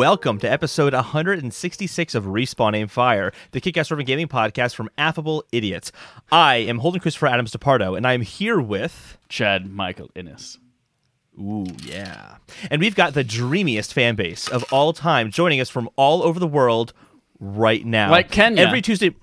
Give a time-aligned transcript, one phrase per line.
[0.00, 5.44] welcome to episode 166 of Respawn Aim Fire, the Kickass urban gaming podcast from Affable
[5.52, 5.92] Idiots.
[6.32, 10.58] I am Holden Christopher Adams DePardo, and I am here with Chad Michael Innes.
[11.38, 12.36] Ooh, yeah.
[12.70, 16.40] And we've got the dreamiest fan base of all time joining us from all over
[16.40, 16.94] the world
[17.38, 18.10] right now.
[18.10, 18.62] Like Kenya.
[18.62, 19.14] Every Tuesday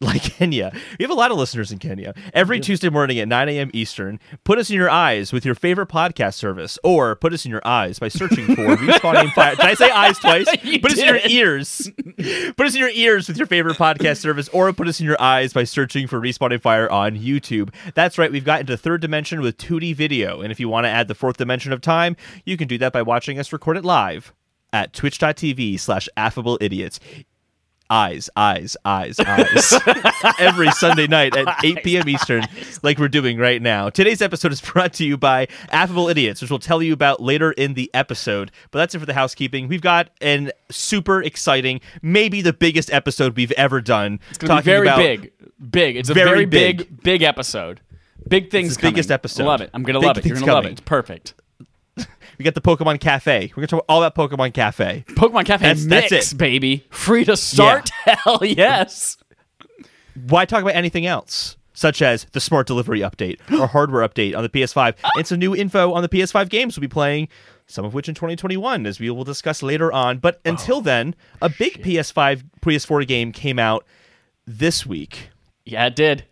[0.02, 0.72] like Kenya.
[0.98, 2.14] We have a lot of listeners in Kenya.
[2.32, 3.70] Every Tuesday morning at 9 a.m.
[3.74, 7.50] Eastern, put us in your eyes with your favorite podcast service, or put us in
[7.50, 9.56] your eyes by searching for Respawn Aim Fire.
[9.56, 10.46] Did I say eyes twice?
[10.70, 11.90] You put us in your ears.
[12.56, 15.20] put us in your ears with your favorite podcast service, or put us in your
[15.20, 17.74] eyes by searching for Respawn Aim Fire on YouTube.
[17.94, 18.32] That's right.
[18.32, 21.14] We've gotten to third dimension with 2D video, and if you want to add the
[21.14, 24.32] fourth dimension of time, you can do that by watching us record it live
[24.72, 27.00] at twitch.tv slash affable idiots
[27.90, 29.74] eyes, eyes, eyes, eyes
[30.38, 32.08] every Sunday night at 8 p.m.
[32.08, 32.44] Eastern,
[32.82, 33.90] like we're doing right now.
[33.90, 37.52] Today's episode is brought to you by Affable Idiots, which we'll tell you about later
[37.52, 38.50] in the episode.
[38.70, 39.68] But that's it for the housekeeping.
[39.68, 44.20] We've got an super exciting, maybe the biggest episode we've ever done.
[44.30, 45.32] It's going to be very about- big.
[45.70, 45.96] Big.
[45.96, 46.78] It's a Very very, big.
[46.78, 47.02] big.
[47.02, 47.82] big, episode.
[48.26, 49.44] Big things the biggest episode.
[49.44, 49.68] Love it.
[49.74, 50.24] I'm going to love it.
[50.24, 50.72] You're going to love it.
[50.72, 51.34] It's perfect.
[52.40, 53.48] We got the Pokemon Cafe.
[53.54, 55.04] We're going to talk all about Pokemon Cafe.
[55.08, 56.38] Pokemon Cafe That's- mix, that's it.
[56.38, 56.86] baby.
[56.88, 57.90] Free to start.
[58.06, 59.18] Hell yes.
[60.26, 61.58] Why talk about anything else?
[61.74, 65.54] Such as the smart delivery update or hardware update on the PS5 and some new
[65.54, 67.28] info on the PS5 games we'll be playing,
[67.66, 70.16] some of which in 2021, as we will discuss later on.
[70.16, 73.84] But until then, a big PS5, PS4 game came out
[74.46, 75.28] this week.
[75.66, 76.24] Yeah, it did.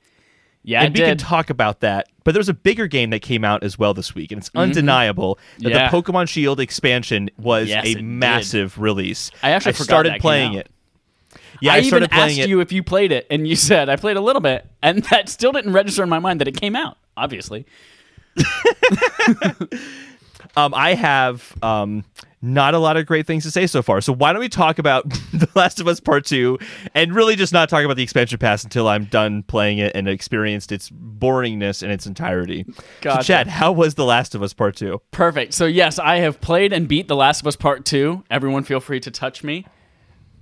[0.68, 2.08] Yeah, and we can talk about that.
[2.24, 5.38] But there's a bigger game that came out as well this week, and it's undeniable
[5.60, 5.68] that Mm-hmm.
[5.70, 5.90] Yeah.
[5.90, 8.04] the Pokemon Shield expansion was Yes, a did.
[8.04, 9.30] massive release.
[9.42, 10.68] I actually forgot started that playing it.
[11.62, 12.48] Yeah, I, I, even asked it.
[12.50, 15.30] you if you played it, and you said I played a little bit, and that
[15.30, 16.98] still didn't register in my mind that it came out.
[17.16, 17.64] Obviously,
[20.56, 22.04] Um, I have um,
[22.40, 24.00] not a lot of great things to say so far.
[24.00, 26.58] So why don't we talk about The Last of Us Part Two,
[26.94, 30.08] and really just not talk about the expansion pass until I'm done playing it and
[30.08, 32.64] experienced its boringness in its entirety.
[32.68, 33.24] So, Gotcha.
[33.24, 35.00] Chad, how was The Last of Us Part Two?
[35.10, 35.54] perfect.
[35.54, 38.24] So yes, I have played and beat The Last of Us Part Two.
[38.30, 39.66] Everyone, feel free to touch me.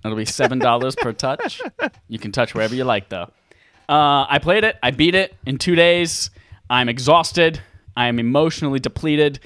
[0.04, 1.60] It'll be seven dollars per touch.
[2.08, 3.30] You can touch wherever you like, though.
[3.88, 4.76] Uh, I played it.
[4.82, 6.30] I beat it in two days.
[6.68, 7.60] I'm exhausted.
[7.96, 9.40] I am emotionally depleted.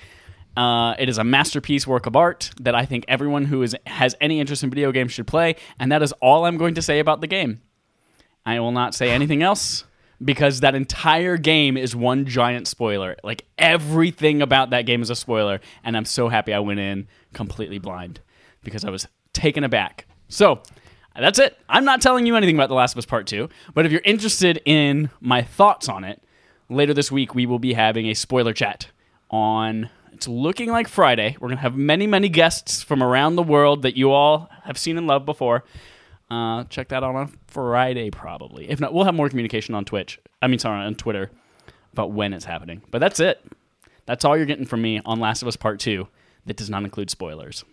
[0.61, 4.15] Uh, it is a masterpiece work of art that I think everyone who is has
[4.21, 6.99] any interest in video games should play, and that is all I'm going to say
[6.99, 7.63] about the game.
[8.45, 9.85] I will not say anything else
[10.23, 13.17] because that entire game is one giant spoiler.
[13.25, 17.09] Like everything about that game is a spoiler, and I'm so happy I went in
[17.33, 18.21] completely blind
[18.63, 20.05] because I was taken aback.
[20.29, 20.61] So
[21.19, 21.57] that's it.
[21.71, 24.03] I'm not telling you anything about The Last of Us Part 2, but if you're
[24.05, 26.23] interested in my thoughts on it,
[26.69, 28.89] later this week we will be having a spoiler chat
[29.31, 31.37] on it's looking like Friday.
[31.41, 34.77] We're going to have many, many guests from around the world that you all have
[34.79, 35.65] seen and loved before.
[36.31, 38.69] Uh, check that out on Friday, probably.
[38.71, 40.21] If not, we'll have more communication on Twitch.
[40.41, 41.31] I mean, sorry, on Twitter
[41.93, 42.83] about when it's happening.
[42.91, 43.45] But that's it.
[44.07, 46.07] That's all you're getting from me on Last of Us Part 2
[46.47, 47.65] that does not include spoilers.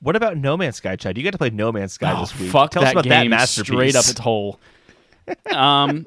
[0.00, 1.16] What about No Man's Sky, Chad?
[1.16, 2.50] You got to play No Man's Sky Oh, this week.
[2.50, 3.68] fuck Tell that us about game that masterpiece.
[3.72, 4.60] straight up its hole.
[5.52, 6.04] um,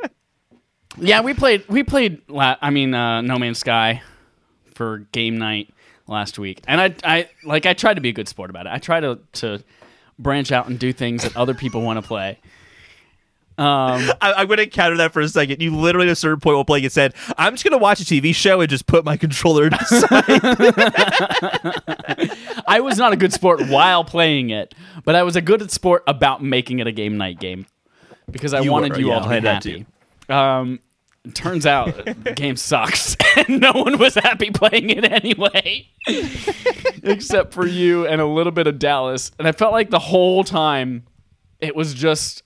[0.98, 1.66] yeah, we played.
[1.68, 2.22] We played.
[2.30, 4.02] La- I mean, uh, No Man's Sky
[4.80, 5.74] for game night
[6.08, 7.66] last week, and I, I like.
[7.66, 8.72] I tried to be a good sport about it.
[8.72, 9.62] I try to to
[10.18, 12.40] branch out and do things that other people want to play.
[13.58, 15.62] Um, I, I'm going to counter that for a second.
[15.62, 18.00] You literally at a certain point while playing it said, "I'm just going to watch
[18.00, 20.24] a TV show and just put my controller to side."
[22.66, 24.74] I was not a good sport while playing it,
[25.04, 27.66] but I was a good sport about making it a game night game
[28.32, 29.86] because I You wanted were, you yeah, all to be hand that to happy.
[30.30, 30.80] Um,
[31.32, 35.88] turns out the game sucks, and no one was happy playing it anyway,
[37.04, 39.32] except for you and a little bit of Dallas.
[39.40, 41.04] And I felt like the whole time
[41.60, 42.44] it was just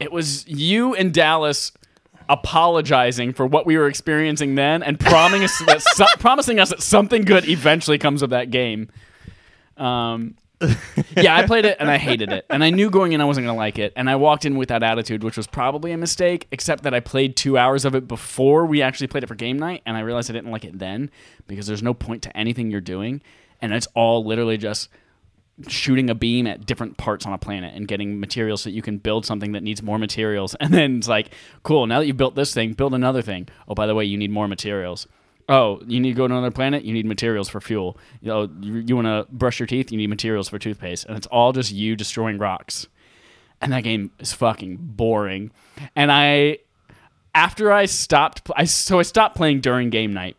[0.00, 1.72] it was you and Dallas
[2.28, 6.82] apologizing for what we were experiencing then and promising us that so- promising us that
[6.82, 8.88] something good eventually comes of that game.
[9.76, 10.36] Um,
[11.16, 13.46] yeah, I played it and I hated it, and I knew going in I wasn't
[13.46, 16.46] gonna like it, and I walked in with that attitude, which was probably a mistake.
[16.52, 19.58] Except that I played two hours of it before we actually played it for game
[19.58, 21.10] night, and I realized I didn't like it then
[21.46, 23.22] because there's no point to anything you're doing,
[23.60, 24.88] and it's all literally just
[25.68, 28.82] shooting a beam at different parts on a planet and getting materials so that you
[28.82, 30.56] can build something that needs more materials.
[30.62, 31.30] And then it's like,
[31.64, 33.48] cool, now that you've built this thing, build another thing.
[33.68, 35.06] Oh, by the way, you need more materials.
[35.52, 37.98] Oh, you need to go to another planet, you need materials for fuel.
[38.22, 41.04] You know, you, you want to brush your teeth, you need materials for toothpaste.
[41.04, 42.86] And it's all just you destroying rocks.
[43.60, 45.50] And that game is fucking boring.
[45.94, 46.60] And I
[47.34, 50.38] after I stopped I so I stopped playing during game night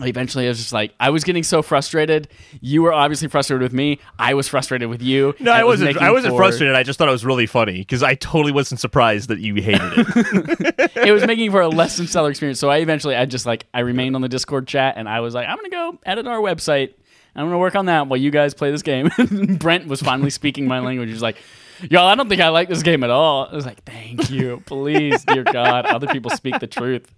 [0.00, 2.28] eventually I was just like I was getting so frustrated.
[2.60, 3.98] You were obviously frustrated with me.
[4.18, 5.34] I was frustrated with you.
[5.40, 5.88] No, I was wasn't.
[5.90, 6.74] making I wasn't for- frustrated.
[6.74, 9.80] I just thought it was really funny because I totally wasn't surprised that you hated
[9.82, 10.90] it.
[11.06, 12.58] it was making for a less than stellar experience.
[12.58, 15.34] So I eventually, I just like, I remained on the Discord chat and I was
[15.34, 16.94] like, I'm going to go edit our website.
[17.34, 19.10] I'm going to work on that while you guys play this game.
[19.58, 21.08] Brent was finally speaking my language.
[21.08, 21.36] He's like,
[21.88, 23.46] y'all, I don't think I like this game at all.
[23.50, 24.62] I was like, thank you.
[24.66, 27.12] Please, dear God, other people speak the truth.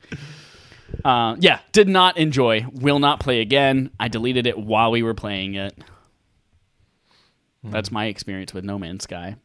[1.05, 2.67] Uh, yeah, did not enjoy.
[2.73, 3.91] Will not play again.
[3.99, 5.77] I deleted it while we were playing it.
[7.63, 9.37] That's my experience with No Man's Sky.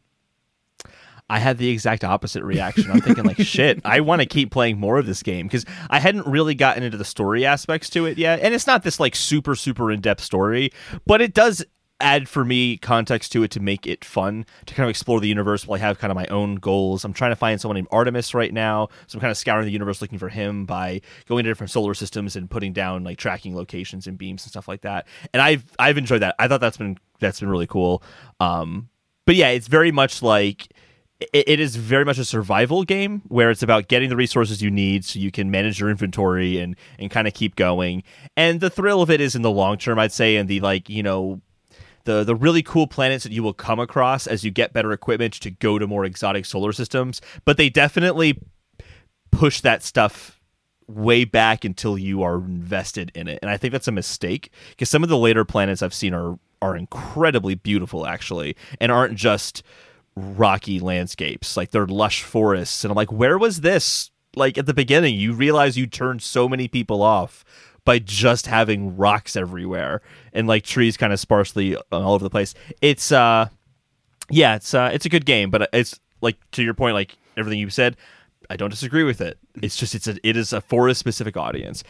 [1.28, 2.90] I had the exact opposite reaction.
[2.90, 5.98] I'm thinking like, shit, I want to keep playing more of this game because I
[5.98, 9.16] hadn't really gotten into the story aspects to it yet, and it's not this like
[9.16, 10.70] super super in depth story,
[11.04, 11.64] but it does
[12.00, 15.28] add for me context to it to make it fun to kind of explore the
[15.28, 17.04] universe while I have kind of my own goals.
[17.04, 19.72] I'm trying to find someone named Artemis right now, so I'm kind of scouring the
[19.72, 23.56] universe looking for him by going to different solar systems and putting down like tracking
[23.56, 25.06] locations and beams and stuff like that.
[25.32, 26.34] And I've I've enjoyed that.
[26.38, 28.02] I thought that's been that's been really cool.
[28.40, 28.88] Um,
[29.24, 30.68] but yeah, it's very much like
[31.32, 35.04] it, is very much a survival game where it's about getting the resources you need
[35.04, 38.02] so you can manage your inventory and and kind of keep going.
[38.36, 40.90] And the thrill of it is in the long term, I'd say, and the like,
[40.90, 41.40] you know,
[42.06, 45.34] the the really cool planets that you will come across as you get better equipment
[45.34, 47.20] to go to more exotic solar systems.
[47.44, 48.40] But they definitely
[49.30, 50.40] push that stuff
[50.88, 53.40] way back until you are invested in it.
[53.42, 56.38] And I think that's a mistake because some of the later planets I've seen are
[56.62, 59.62] are incredibly beautiful actually and aren't just
[60.14, 61.56] rocky landscapes.
[61.56, 64.10] Like they're lush forests and I'm like where was this?
[64.34, 67.44] Like at the beginning you realize you turned so many people off
[67.86, 70.02] by just having rocks everywhere
[70.34, 72.52] and like trees kind of sparsely all over the place.
[72.82, 73.48] It's uh
[74.28, 77.58] yeah, it's uh it's a good game, but it's like to your point like everything
[77.58, 77.96] you said,
[78.50, 79.38] I don't disagree with it.
[79.62, 81.82] It's just it's a it is a forest specific audience.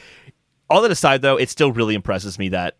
[0.70, 2.76] All that aside though, it still really impresses me that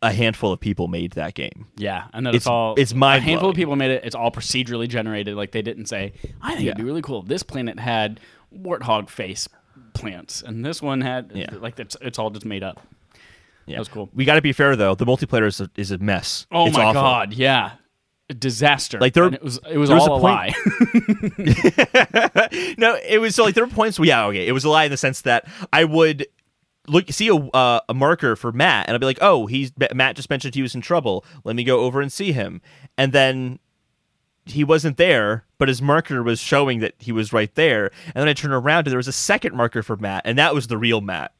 [0.00, 1.66] a handful of people made that game.
[1.76, 4.02] Yeah, and then it's, It's- all it's a handful of people made it.
[4.04, 5.34] It's all procedurally generated.
[5.34, 8.20] Like they didn't say, I think it'd be really cool if this planet had
[8.56, 9.48] warthog face
[9.94, 11.46] plants, and this one had Yeah.
[11.60, 12.80] like it's it's all just made up.
[13.66, 13.76] Yeah.
[13.76, 14.10] That was cool.
[14.12, 14.94] We got to be fair though.
[14.94, 16.46] The multiplayer is a, is a mess.
[16.52, 17.00] Oh It's my awful.
[17.00, 17.72] god, yeah,
[18.28, 18.98] a disaster.
[19.00, 20.52] Like, there- And it was it was all a, a lie.
[22.78, 23.98] no, it was so like there were points.
[23.98, 26.26] Where, yeah, okay, it was a lie in the sense that I would
[26.86, 30.16] look see a uh, a marker for Matt, and I'd be like, oh, he's Matt
[30.16, 31.24] just mentioned he was in trouble.
[31.44, 32.60] Let me go over and see him,
[32.98, 33.58] and then
[34.46, 37.90] he wasn't there, but his marker was showing that he was right there.
[38.06, 40.54] And then I turned around and there was a second marker for Matt, and that
[40.54, 41.32] was the real Matt.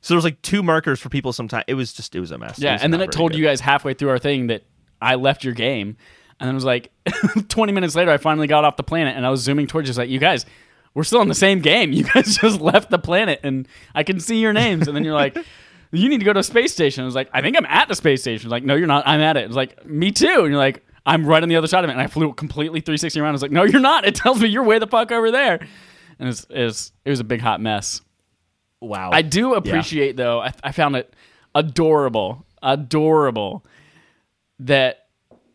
[0.00, 1.32] So there was like two markers for people.
[1.32, 2.58] Sometimes it was just it was a mess.
[2.58, 3.38] yeah, and then it told good.
[3.38, 4.64] you guys halfway through our thing that
[5.00, 5.96] I left your game,
[6.38, 6.90] and then it was like
[7.48, 9.90] 20 minutes later, I finally got off the planet, and I was zooming towards you,
[9.90, 10.46] just like you guys.
[10.94, 11.92] We're still in the same game.
[11.92, 14.88] You guys just left the planet, and I can see your names.
[14.88, 15.36] And then you're like,
[15.92, 17.88] "You need to go to a space station." I was like, "I think I'm at
[17.88, 19.06] the space station." I was like, "No, you're not.
[19.06, 21.66] I'm at it." It's like, "Me too." And you're like, "I'm right on the other
[21.68, 23.30] side of it." And I flew completely 360 around.
[23.30, 25.60] I was like, "No, you're not." It tells me you're way the fuck over there.
[26.18, 28.00] And it's, it's, it was a big hot mess.
[28.80, 29.10] wow.
[29.12, 30.40] I do appreciate though.
[30.40, 31.14] I, I found it
[31.54, 33.64] adorable, adorable
[34.58, 35.06] that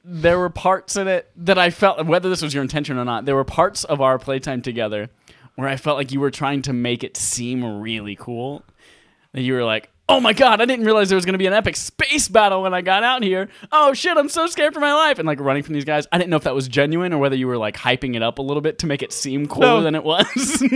[0.03, 3.25] there were parts in it that I felt whether this was your intention or not.
[3.25, 5.09] There were parts of our playtime together
[5.55, 8.63] where I felt like you were trying to make it seem really cool.
[9.33, 11.47] That you were like, "Oh my god, I didn't realize there was going to be
[11.47, 13.49] an epic space battle when I got out here.
[13.71, 16.07] Oh shit, I'm so scared for my life." And like running from these guys.
[16.11, 18.37] I didn't know if that was genuine or whether you were like hyping it up
[18.39, 19.81] a little bit to make it seem cooler No.
[19.83, 20.63] than it was.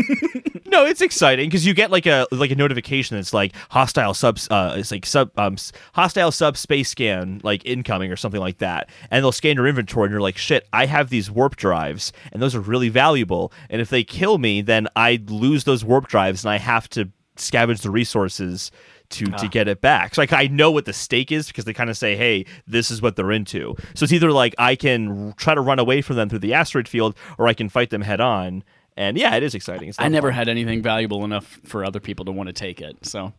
[0.68, 4.50] No, it's exciting because you get like a like a notification that's like hostile subs.
[4.50, 5.56] Uh, it's like sub um
[5.94, 10.12] hostile subspace scan like incoming or something like that, and they'll scan your inventory and
[10.12, 13.90] you're like, shit, I have these warp drives and those are really valuable, and if
[13.90, 17.92] they kill me, then I lose those warp drives and I have to scavenge the
[17.92, 18.70] resources
[19.12, 19.48] to to ah.
[19.48, 20.16] get it back.
[20.16, 22.90] So like I know what the stake is because they kind of say, hey, this
[22.92, 23.76] is what they're into.
[23.94, 26.54] So it's either like I can r- try to run away from them through the
[26.54, 28.64] asteroid field, or I can fight them head on.
[28.98, 29.94] And yeah, it is exciting.
[30.00, 30.36] I never fun.
[30.36, 33.06] had anything valuable enough for other people to want to take it.
[33.06, 33.34] So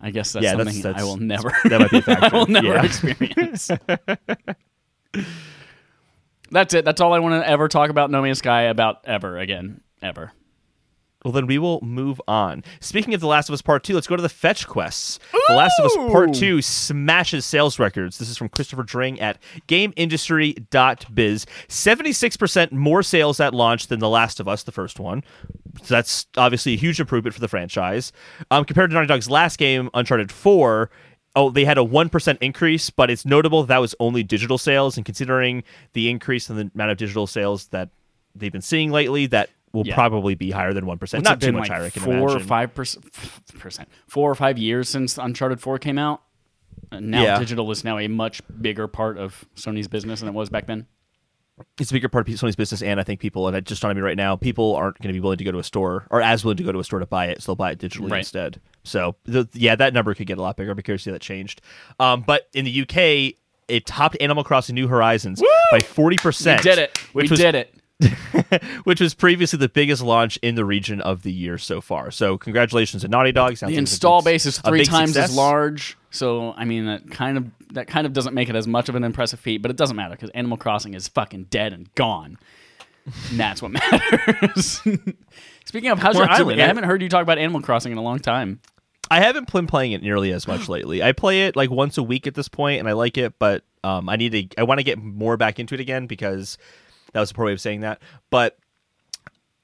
[0.00, 2.36] I guess that's Yeah, that's- something I will never that might be a I factor.
[2.36, 2.84] will never Yeah.
[2.84, 3.70] experience.
[6.50, 6.84] that's it.
[6.84, 9.80] That's all I want to ever talk about No Man's Sky about ever again.
[10.02, 10.32] Ever.
[11.24, 12.62] Well, then we will move on.
[12.78, 15.18] Speaking of The Last of Us Part 2, let's go to the fetch quests.
[15.48, 18.18] The Last of Us Part 2 smashes sales records.
[18.18, 21.46] This is from Christopher Dring at GamesIndustry.biz.
[21.68, 25.24] 76% more sales at launch than The Last of Us, the first one.
[25.82, 28.12] So that's obviously a huge improvement for the franchise.
[28.52, 30.88] Um, compared to Naughty Dog's last game, Uncharted 4,
[31.34, 34.96] oh, they had a 1% increase, but it's notable that, that was only digital sales.
[34.96, 37.88] And considering the increase in the amount of digital sales that
[38.36, 39.94] they've been seeing lately, that will Yeah.
[39.94, 41.24] probably be higher than one percent.
[41.24, 41.84] Not too much like higher.
[41.86, 42.36] I can four imagine.
[42.36, 43.04] or five percent,
[43.58, 46.22] percent, four or five years since Uncharted Four came out.
[46.90, 47.38] And now Yeah.
[47.38, 50.86] digital is now a much bigger part of Sony's business than it was back then.
[51.80, 53.92] it's a bigger part of Sony's business, and I think people, and it just on
[53.96, 56.22] me right now, people aren't going to be willing to go to a store or
[56.22, 58.12] as willing to go to a store to buy it, so they'll buy it digitally
[58.12, 58.18] Right.
[58.18, 58.60] instead.
[58.84, 60.70] So, the, yeah, that number could get a lot bigger.
[60.70, 61.60] I'm curious to see that changed.
[61.98, 63.34] Um, but in the UK,
[63.66, 66.58] it topped Animal Crossing New Horizons by 40%.
[66.58, 66.96] We did it.
[67.12, 67.74] Which we was, did it.
[68.84, 72.10] which was previously the biggest launch in the region of the year so far.
[72.10, 73.56] So, congratulations to Naughty Dog.
[73.56, 75.30] Sounds The like install base is three times success.
[75.30, 75.96] as large.
[76.10, 78.94] So I mean that kind of that kind of doesn't make it as much of
[78.94, 82.38] an impressive feat, but it doesn't matter because Animal Crossing is fucking dead and gone.
[83.30, 84.80] And that's what matters.
[85.66, 86.62] Speaking of, how's your island?
[86.62, 88.60] I haven't heard you talk about Animal Crossing in a long time.
[89.10, 91.02] I haven't been playing it nearly as much lately.
[91.02, 93.64] I play it like once a week at this point, and I like it, but
[93.82, 94.60] um, I need to.
[94.60, 96.58] I want to get more back into it again because
[97.12, 98.00] that was the poor way of saying that.
[98.30, 98.58] But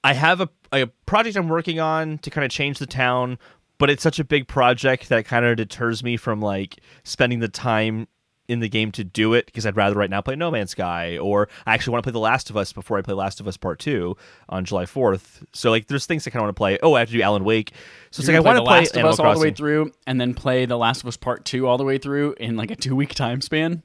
[0.02, 3.38] I have a, a project I'm working on to kind of change the town,
[3.78, 7.48] but it's such a big project that kind of deters me from like spending the
[7.48, 8.06] time
[8.46, 11.16] in the game to do it because I'd rather right now play No Man's Sky
[11.16, 13.48] or I actually want to play The Last of Us before I play Last of
[13.48, 14.16] Us Part 2
[14.50, 15.44] on July 4th.
[15.52, 16.78] So like there's things I kind of want to play.
[16.82, 17.72] Oh, I have to do Alan Wake.
[18.10, 19.50] So it's like I want to play The Last of Animal Us all the way
[19.50, 22.56] through, and then play The Last of Us Part Two all the way through in
[22.56, 23.82] like a two week time span.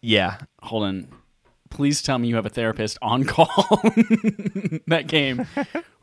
[0.00, 0.38] Yeah.
[0.62, 1.08] Hold on.
[1.72, 3.46] Please tell me you have a therapist on call.
[4.88, 5.46] that game.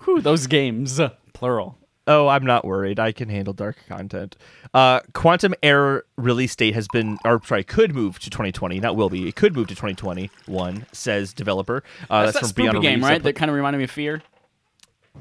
[0.04, 1.00] Whew, those games.
[1.34, 1.78] Plural.
[2.08, 3.00] Oh, I'm not worried.
[3.00, 4.36] I can handle dark content.
[4.74, 8.80] Uh, Quantum Error release date has been, or sorry, could move to 2020.
[8.80, 9.28] Not will be.
[9.28, 11.84] It could move to 2021, says developer.
[12.10, 13.10] Uh, That's, that's, that from Beyond spooky game, Reeves.
[13.10, 13.22] right?
[13.22, 14.24] That put- kind of reminded me of Fear.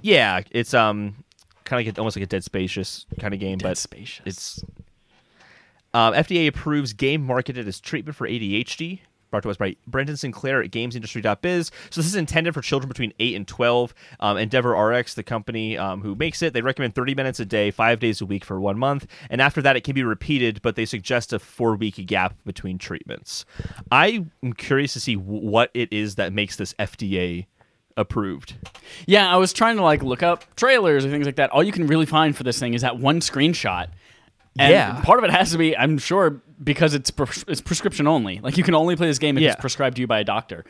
[0.00, 1.25] yeah, it's um,
[1.64, 4.23] kind of like a, almost like a Dead Spacious kind of game, Dead but Spacious.
[4.25, 4.64] it's
[5.93, 9.00] um, FDA approves game marketed as treatment for ADHD.
[9.30, 11.70] Brought to us by Brendan Sinclair at GamesIndustry.biz.
[11.90, 13.94] So this is intended for children between eight and twelve.
[14.20, 17.70] Um, Endeavor RX, the company um, who makes it, they recommend thirty minutes a day,
[17.70, 20.62] five days a week for one month, and after that it can be repeated.
[20.62, 23.44] But they suggest a four-week gap between treatments.
[23.90, 27.47] I am curious to see what it is that makes this FDA
[27.99, 28.54] approved.
[29.06, 31.50] Yeah, I was trying to like look up trailers or things like that.
[31.50, 33.88] All you can really find for this thing is that one screenshot.
[34.59, 35.00] And Yeah.
[35.02, 38.40] part of it has to be, I'm sure, because it's pres- it's prescription only.
[38.40, 39.52] Like you can only play this game if Yeah.
[39.52, 40.64] it's prescribed to you by a doctor.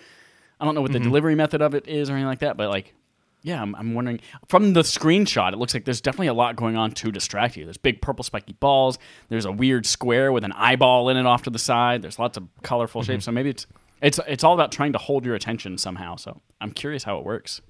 [0.61, 1.09] I don't know what the mm-hmm.
[1.09, 2.95] delivery method of it is or anything like that, but like,
[3.43, 4.21] yeah, I'm, I'm wondering.
[4.49, 7.65] From the screenshot, it looks like there's definitely a lot going on to distract you.
[7.65, 8.99] There's big purple spiky balls.
[9.29, 12.03] There's a weird square with an eyeball in it off to the side.
[12.03, 13.23] There's lots of colorful shapes.
[13.23, 13.31] Mm-hmm.
[13.31, 13.67] So maybe it's
[14.03, 16.17] it's it's all about trying to hold your attention somehow.
[16.17, 17.61] So I'm curious how it works.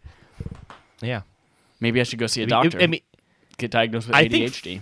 [1.02, 1.20] Yeah,
[1.80, 2.80] Maybe I should go see a I mean, doctor.
[2.80, 3.00] I mean,
[3.56, 4.80] get diagnosed with I think- ADHD,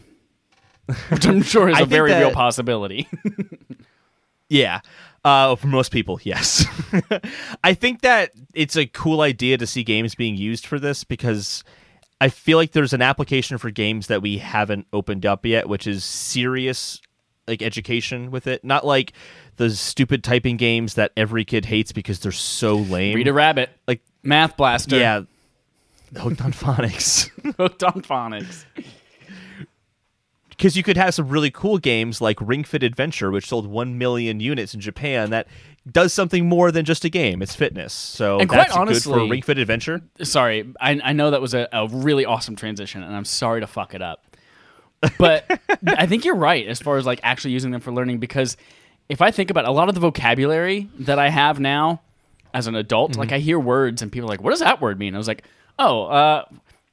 [1.09, 3.09] which I'm sure is a very real possibility.
[4.49, 4.81] Yeah.
[5.25, 6.65] Uh, for most people, yes.
[7.65, 11.65] I think that it's a cool idea to see games being used for this because
[12.21, 15.87] I feel like there's an application for games that we haven't opened up yet, which
[15.87, 17.01] is serious
[17.49, 18.65] like education with it.
[18.65, 19.13] Not like
[19.57, 23.17] the stupid typing games that every kid hates because they're so lame.
[23.17, 25.23] Reader Rabbit, like math blaster, yeah,
[26.17, 27.31] hooked on phonics.
[27.57, 28.65] hooked on phonics.
[30.57, 33.99] Because you could have some really cool games like Ring Fit Adventure, which sold one
[33.99, 35.31] million units in Japan.
[35.31, 35.47] That
[35.91, 37.93] does something more than just a game; it's fitness.
[37.93, 40.01] So And quite that's good honestly- for Ring Fit Adventure.
[40.23, 43.67] Sorry, I, I know that was a, a really awesome transition, and I'm sorry to
[43.67, 44.25] fuck it up.
[45.19, 48.57] But I think you're right as far as like actually using them for learning because
[49.09, 52.01] if I think about a lot of the vocabulary that I have now
[52.55, 53.21] as an adult, Mm-hmm.
[53.21, 55.29] like I hear words and people are like, "What does that word mean?" I was
[55.29, 55.45] like,
[55.79, 56.45] "Oh, uh,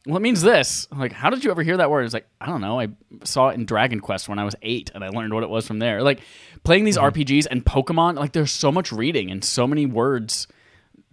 [0.06, 2.06] well, it means this." I'm like, how did you ever hear that word?
[2.06, 2.80] It's like, I don't know.
[2.80, 2.90] I
[3.24, 5.66] saw it in Dragon Quest when I was eight, and I learned what it was
[5.68, 6.02] from there.
[6.04, 6.22] Like
[6.64, 7.20] playing these Mm-hmm.
[7.20, 10.48] RPGs and Pokemon, like there's so much reading and so many words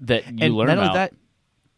[0.01, 0.95] that you and learn not about.
[0.95, 1.15] that,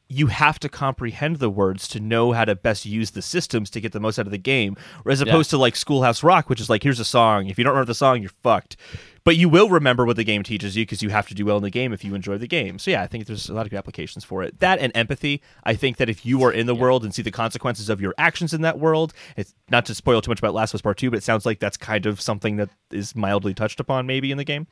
[0.09, 3.81] you have to comprehend the words to know how to best use the systems to
[3.81, 4.77] get the most out of the game.
[5.07, 7.47] As opposed to like Schoolhouse Rock, which is like, here's a song.
[7.47, 8.77] If you don't remember the song, you're fucked.
[9.25, 11.57] But you will remember what the game teaches you because you have to do well
[11.57, 12.79] in the game if you enjoy the game.
[12.79, 14.59] So yeah, I think there's a lot of good applications for it.
[14.59, 15.43] That and empathy.
[15.63, 18.15] I think that if you are in the world and see the consequences of your
[18.19, 20.99] actions in that world, it's not to spoil too much about Last of Us Part
[20.99, 24.33] Two, but it sounds like that's kind of something that is mildly touched upon maybe
[24.33, 24.67] in the game,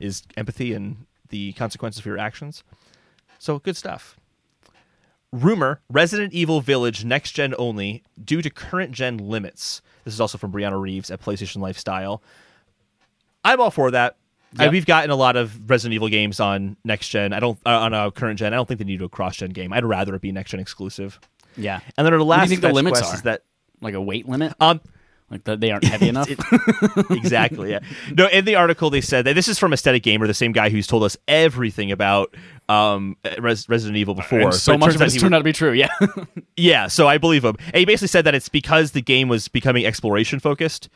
[0.00, 2.62] is empathy and the consequences of your actions.
[3.38, 4.16] So good stuff.
[5.32, 9.82] Rumor Resident Evil Village next gen only due to current gen limits.
[10.04, 12.22] This is also from Brianna Reeves at PlayStation Lifestyle.
[13.52, 14.16] I'm all for that.
[14.58, 14.72] Yep.
[14.72, 17.32] we've gotten a lot of Resident Evil games on next gen.
[17.34, 18.52] I don't uh, on a current gen.
[18.54, 19.72] I don't think they need to do a cross gen game.
[19.72, 21.20] I'd rather it be next gen exclusive.
[21.56, 23.14] yeah, And then our last You think the limits are?
[23.14, 23.42] is that
[23.82, 24.54] like a weight limit.
[24.60, 24.80] um
[25.30, 26.28] Like that they aren't heavy enough.
[27.10, 27.70] exactly.
[27.70, 27.80] Yeah.
[28.16, 30.70] No, in the article they said that this is from Aesthetic Gamer, the same guy
[30.70, 32.34] who's told us everything about
[32.68, 34.40] um, Res- Resident Evil before.
[34.40, 35.72] And so much of he turned out to be true.
[35.72, 35.88] Yeah.
[36.58, 37.56] Yeah, so I believe him.
[37.66, 40.88] And he basically said that it's because the game was becoming exploration focused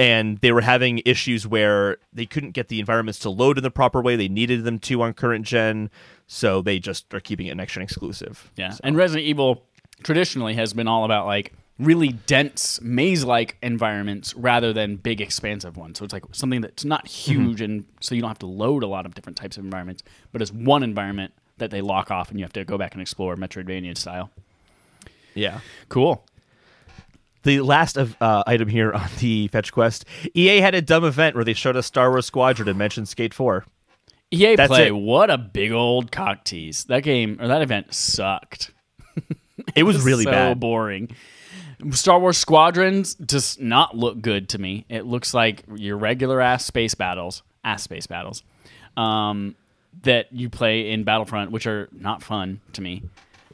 [0.00, 3.70] and they were having issues where they couldn't get the environments to load in the
[3.70, 5.90] proper way they needed them to on current gen,
[6.26, 8.50] so they just are keeping it next gen exclusive.
[8.56, 9.62] Yeah, and Resident Evil
[10.02, 15.98] traditionally has been all about like really dense maze-like environments rather than big expansive ones.
[15.98, 17.44] So it's like something that's not mm-hmm.
[17.44, 20.02] huge, and so you don't have to load a lot of different types of environments,
[20.32, 23.02] but it's one environment that they lock off, and you have to go back and
[23.02, 24.30] explore Metroidvania style.
[25.34, 25.60] Yeah.
[25.90, 26.24] Cool.
[27.42, 30.04] The last of uh, item here on the fetch quest,
[30.34, 33.32] EA had a dumb event where they showed us Star Wars Squadron and mentioned Skate
[33.32, 33.64] Four.
[34.30, 34.94] EA That's Play, it.
[34.96, 36.84] what a big old cock tease.
[36.84, 38.72] That game or that event sucked.
[39.76, 40.60] It was really so bad.
[40.60, 41.10] boring.
[41.92, 44.84] Star Wars Squadrons does not look good to me.
[44.88, 48.42] It looks like your regular ass space battles, ass space battles,
[48.96, 49.54] um,
[50.02, 53.02] that you play in Battlefront, which are not fun to me.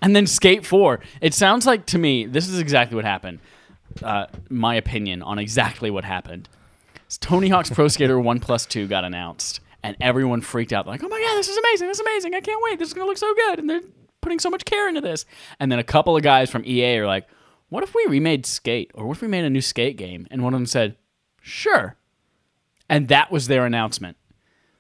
[0.00, 1.00] And then Skate Four.
[1.20, 3.40] It sounds like to me this is exactly what happened.
[4.02, 6.48] Uh, my opinion on exactly what happened.
[7.20, 10.86] Tony Hawk's Pro Skater One Plus Two got announced, and everyone freaked out.
[10.86, 11.88] Like, "Oh my god, this is amazing!
[11.88, 12.34] This is amazing!
[12.34, 12.78] I can't wait!
[12.78, 13.82] This is gonna look so good!" And they're
[14.20, 15.24] putting so much care into this.
[15.60, 17.28] And then a couple of guys from EA are like,
[17.68, 20.42] "What if we remade Skate, or what if we made a new Skate game?" And
[20.42, 20.96] one of them said,
[21.40, 21.96] "Sure."
[22.88, 24.16] And that was their announcement.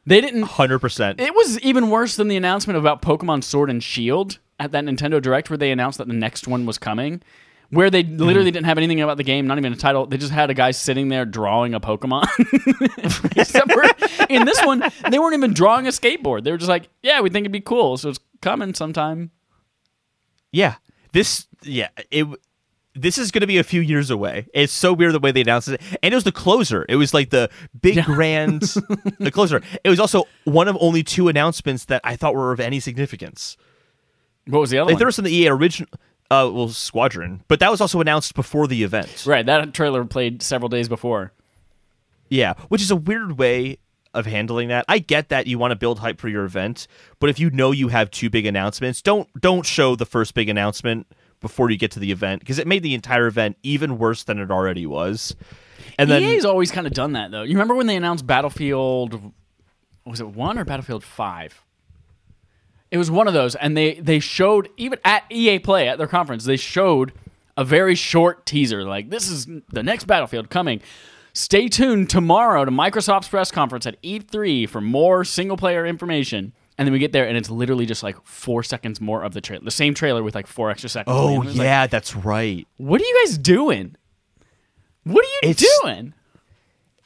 [0.04, 0.42] They didn't.
[0.42, 1.20] Hundred percent.
[1.20, 5.20] It was even worse than the announcement about Pokemon Sword and Shield at that Nintendo
[5.20, 7.22] Direct, where they announced that the next one was coming.
[7.70, 8.22] Where they mm-hmm.
[8.22, 10.06] literally didn't have anything about the game, not even a title.
[10.06, 12.26] They just had a guy sitting there drawing a Pokemon.
[13.36, 13.82] Except for
[14.28, 16.44] in this one, they weren't even drawing a skateboard.
[16.44, 19.32] They were just like, "Yeah, we think it'd be cool, so it's coming sometime."
[20.52, 20.76] Yeah.
[21.12, 21.46] This.
[21.62, 21.88] Yeah.
[22.10, 22.26] It.
[22.94, 24.46] This is going to be a few years away.
[24.54, 26.86] It's so weird the way they announced it, and it was the closer.
[26.88, 28.62] It was like the big grand,
[29.18, 29.60] the closer.
[29.84, 33.58] It was also one of only two announcements that I thought were of any significance.
[34.46, 34.98] What was the other Like one?
[35.00, 35.90] there was some the EA original,
[36.30, 39.24] uh, well, Squadron, but that was also announced before the event.
[39.26, 41.32] right, that trailer played several days before.
[42.28, 43.78] Yeah, which is a weird way
[44.12, 44.84] of handling that.
[44.88, 46.86] I get that you want to build hype for your event,
[47.20, 50.48] but if you know you have two big announcements, don't don't show the first big
[50.48, 51.06] announcement
[51.40, 54.38] before you get to the event because it made the entire event even worse than
[54.38, 55.36] it already was.
[55.98, 57.42] And then EA's always kind of done that though.
[57.42, 59.32] You remember when they announced Battlefield
[60.06, 61.62] was it 1 or Battlefield 5?
[62.90, 66.06] It was one of those and they they showed even at EA Play at their
[66.06, 67.12] conference, they showed
[67.56, 70.80] a very short teaser like this is the next Battlefield coming.
[71.32, 76.52] Stay tuned tomorrow to Microsoft's press conference at E3 for more single player information.
[76.78, 79.40] And then we get there and it's literally just like 4 seconds more of the
[79.40, 79.64] trailer.
[79.64, 81.14] The same trailer with like 4 extra seconds.
[81.18, 82.66] oh it's like, yeah, that's right.
[82.76, 83.96] what are you guys doing?
[85.04, 86.14] What are you It's- doing?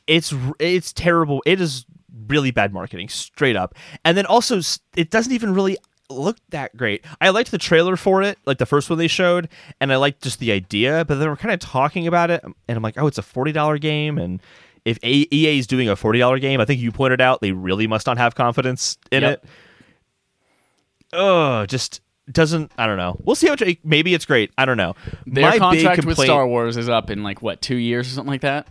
[0.06, 1.40] It's it's terrible.
[1.46, 1.84] It is
[2.30, 3.74] really bad marketing, straight up.
[4.04, 4.60] And then also,
[4.96, 5.76] it doesn't even really
[6.08, 7.04] look that great.
[7.20, 9.48] I liked the trailer for it, like the first one they showed,
[9.80, 11.04] and I liked just the idea.
[11.04, 13.52] But they were kind of talking about it, and I'm like, oh, it's a forty
[13.52, 14.40] dollar game, and
[14.84, 17.86] if EA is doing a forty dollar game, I think you pointed out they really
[17.86, 19.44] must not have confidence in Yep.
[19.44, 19.48] it.
[21.12, 22.70] Oh, just doesn't.
[22.78, 23.16] I don't know.
[23.24, 23.56] We'll see how.
[23.60, 24.52] It, maybe it's great.
[24.56, 24.94] I don't know.
[25.26, 28.14] Their My big contract with Star Wars is up in like what two years or
[28.14, 28.68] something like that.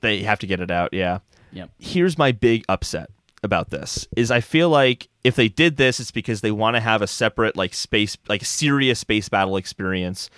[0.00, 0.92] They have to get it out.
[0.92, 1.18] Yeah.
[1.58, 1.70] Yep.
[1.78, 3.10] here's my big upset
[3.42, 6.80] about this is I feel like if they did this, it's because they want to
[6.80, 10.30] have a separate like space, like serious space battle experience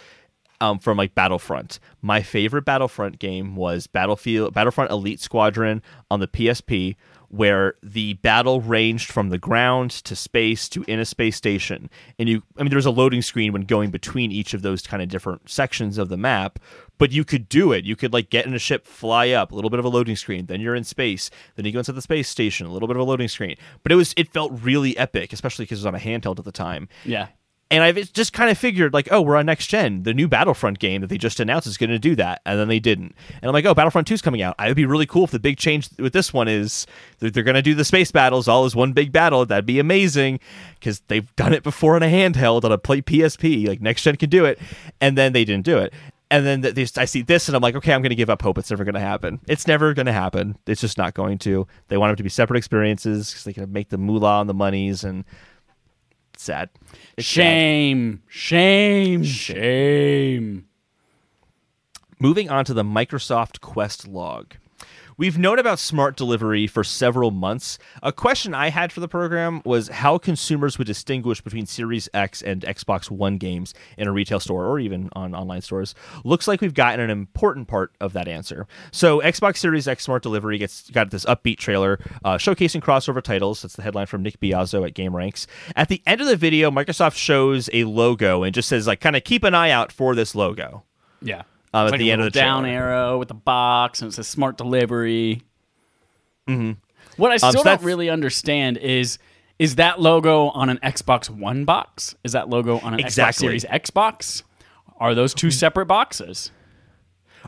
[0.60, 1.78] um, from like Battlefront.
[2.02, 6.96] My favorite Battlefront game was Battlefield Battlefront Elite Squadron on the PSP,
[7.28, 12.28] where the battle ranged from the ground to space to in a space station, and
[12.28, 15.02] you I mean there was a loading screen when going between each of those kind
[15.02, 16.58] of different sections of the map,
[17.00, 17.86] but you could do it.
[17.86, 20.16] You could like get in a ship, fly up, a little bit of a loading
[20.16, 22.96] screen, then you're in space, then you go into the space station, a little bit
[22.96, 23.56] of a loading screen.
[23.82, 26.44] But it was it felt really epic, especially because it was on a handheld at
[26.44, 26.88] the time.
[27.06, 27.28] Yeah.
[27.72, 30.02] And I've just kind of figured, like, oh, we're on next gen.
[30.02, 32.42] The new Battlefront game that they just announced is going to do that.
[32.44, 33.14] And then they didn't.
[33.40, 34.56] And I'm like, oh, Battlefront 2 is coming out.
[34.58, 36.84] It would be really cool if the big change with this one is
[37.20, 39.46] they're, they're going to do the space battles all as one big battle.
[39.46, 40.40] That'd be amazing
[40.80, 43.68] because they've done it before on a handheld on a play PSP.
[43.68, 44.58] Like, next gen can do it.
[45.00, 45.94] And then they didn't do it.
[46.30, 48.40] And then th- I see this and I'm like, okay, I'm going to give up
[48.40, 48.56] hope.
[48.56, 49.40] It's never going to happen.
[49.48, 50.56] It's never going to happen.
[50.66, 51.66] It's just not going to.
[51.88, 54.54] They want them to be separate experiences because they can make the moolah on the
[54.54, 55.24] monies and
[56.32, 56.70] it's sad.
[57.16, 57.42] It's sad.
[57.42, 58.22] Shame.
[58.28, 59.24] Shame.
[59.24, 60.66] Shame.
[62.20, 64.54] Moving on to the Microsoft Quest log.
[65.20, 67.78] We've known about smart delivery for several months.
[68.02, 72.40] A question I had for the program was how consumers would distinguish between Series X
[72.40, 75.94] and Xbox One games in a retail store or even on online stores.
[76.24, 78.66] Looks like we've gotten an important part of that answer.
[78.92, 83.60] So, Xbox Series X smart delivery gets got this upbeat trailer uh, showcasing crossover titles.
[83.60, 85.44] That's the headline from Nick Biazzo at GameRanks.
[85.76, 89.16] At the end of the video, Microsoft shows a logo and just says like, kind
[89.16, 90.84] of keep an eye out for this logo.
[91.20, 91.42] Yeah.
[91.72, 92.78] Um, at like the end of the down trailer.
[92.78, 95.42] arrow with the box, and it says smart delivery.
[96.48, 96.72] Mm-hmm.
[97.16, 99.18] What I still so don't really understand is
[99.58, 102.16] is that logo on an Xbox One box?
[102.24, 104.42] Is that logo on an Xbox Series X box?
[104.98, 106.50] Are those two separate boxes?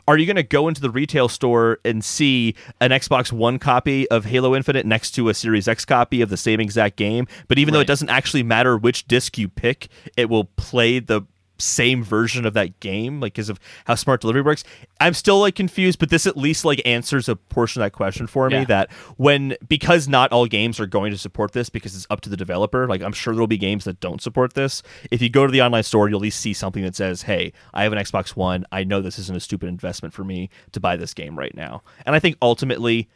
[0.07, 4.09] are you going to go into the retail store and see an Xbox One copy
[4.09, 7.27] of Halo Infinite next to a Series X copy of the same exact game?
[7.47, 11.21] But even though it doesn't actually matter which disc you pick, it will play the
[11.63, 14.63] same version of that game like because of how smart delivery works.
[14.99, 18.27] I'm still like confused but this at least like answers a portion of that question
[18.27, 18.65] for me Yeah.
[18.65, 22.29] that when because not all games are going to support this because it's up to
[22.29, 24.83] the developer like i'm sure there'll be games that don't support this.
[25.11, 27.53] If you go to the online store you'll at least see something that says hey
[27.73, 28.65] i have an xbox one.
[28.71, 31.81] I know this isn't a stupid investment for me to buy this game right now.
[32.05, 33.09] And i think ultimately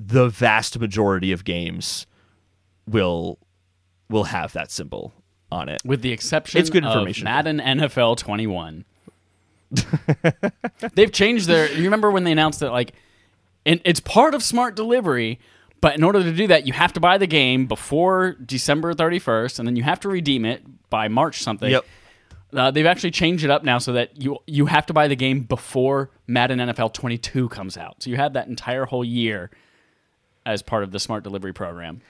[0.00, 2.06] the vast majority of games
[2.86, 3.38] will
[4.08, 5.12] will have that symbol
[5.50, 7.24] on it With the exception It's good of information.
[7.24, 8.84] Madden NFL 21.
[10.94, 11.70] They've changed their.
[11.70, 12.94] You remember when they announced that like,
[13.66, 15.38] and it's part of smart delivery,
[15.80, 19.58] but in order to do that, you have to buy the game before December 31st,
[19.58, 21.70] and then you have to redeem it by March something.
[21.70, 21.84] Yep.
[22.52, 25.16] Uh, they've actually changed it up now so that you you have to buy the
[25.16, 28.02] game before Madden NFL 22 comes out.
[28.02, 29.50] So you have that entire whole year
[30.46, 32.00] as part of the smart delivery program.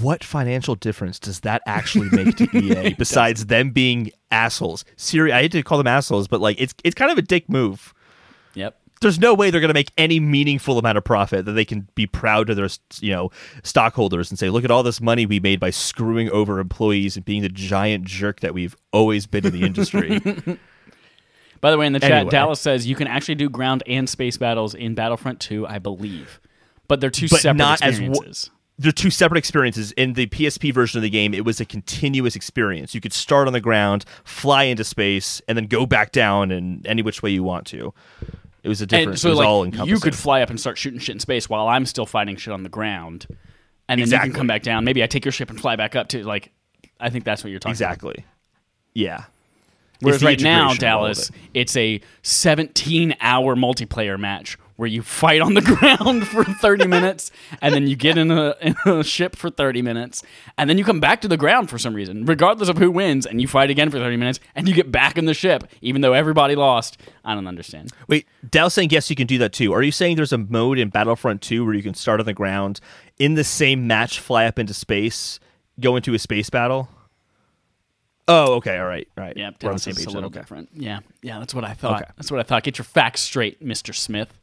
[0.00, 4.84] What financial difference does that actually make to EA besides them being assholes?
[4.96, 7.48] Siri, I hate to call them assholes, but like it's it's kind of a dick
[7.48, 7.94] move.
[8.54, 8.76] Yep.
[9.00, 11.88] There's no way they're going to make any meaningful amount of profit that they can
[11.94, 12.68] be proud to their
[13.00, 13.30] you know
[13.62, 17.24] stockholders and say, look at all this money we made by screwing over employees and
[17.24, 20.20] being the giant jerk that we've always been in the industry.
[21.60, 22.30] By the way, in the chat, Anyway.
[22.30, 26.40] Dallas says you can actually do ground and space battles in Battlefront 2, I believe,
[26.88, 28.50] but they're two But separate not as wo- experiences.
[28.80, 29.92] They're two separate experiences.
[29.92, 32.94] In the PSP version of the game, it was a continuous experience.
[32.94, 36.80] You could start on the ground, fly into space, and then go back down in
[36.86, 37.92] any which way you want to.
[38.62, 39.10] It was a different.
[39.10, 39.94] and so, it was like, all encompassing.
[39.94, 42.54] you could fly up and start shooting shit in space while I'm still fighting shit
[42.54, 43.26] on the ground,
[43.86, 44.84] and then you can come back down.
[44.84, 46.50] Maybe I take your ship and fly back up to like.
[46.98, 47.92] I think that's what you're talking about.
[47.92, 48.24] exactly.
[48.94, 49.24] Yeah.
[50.00, 51.34] Whereas right now, integration of all of Dallas, it.
[51.52, 55.60] it's a 17 hour multiplayer match where you fight on the
[55.98, 59.82] ground for 30 minutes and then you get in a, in a ship for 30
[59.82, 60.22] minutes
[60.56, 63.26] and then you come back to the ground for some reason, regardless of who wins,
[63.26, 66.00] and you fight again for 30 minutes and you get back in the ship, even
[66.00, 66.98] though everybody lost.
[67.26, 67.90] I don't understand.
[68.08, 69.74] Wait, Dow's saying yes, you can do that too.
[69.74, 72.32] Are you saying there's a mode in Battlefront 2 where you can start on the
[72.32, 72.80] ground
[73.18, 75.40] in the same match, fly up into space,
[75.78, 76.88] go into a space battle?
[78.28, 79.36] Oh, okay, all right, all right.
[79.36, 80.38] Yeah, We're on the same page a little okay.
[80.38, 80.68] different.
[80.72, 82.02] Yeah, yeah, that's what I thought.
[82.02, 82.10] Okay.
[82.16, 82.62] That's what I thought.
[82.62, 83.92] Get your facts straight, Mr.
[83.92, 84.39] Smith.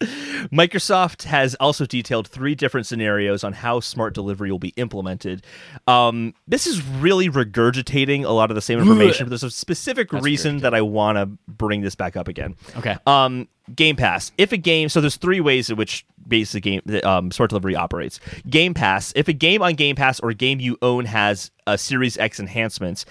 [0.00, 5.44] Microsoft has also detailed three different scenarios on how smart delivery will be implemented.
[5.88, 10.12] Um, this is really regurgitating a lot of the same information, but there's a specific
[10.12, 12.54] reason that I want to bring this back up again.
[12.76, 12.96] Okay.
[13.06, 14.30] Um, Game Pass.
[14.38, 18.20] If a game, so there's three ways in which basic game um, smart delivery operates.
[18.48, 19.12] Game Pass.
[19.16, 22.38] If a game on Game Pass or a game you own has a Series X
[22.38, 23.04] enhancements,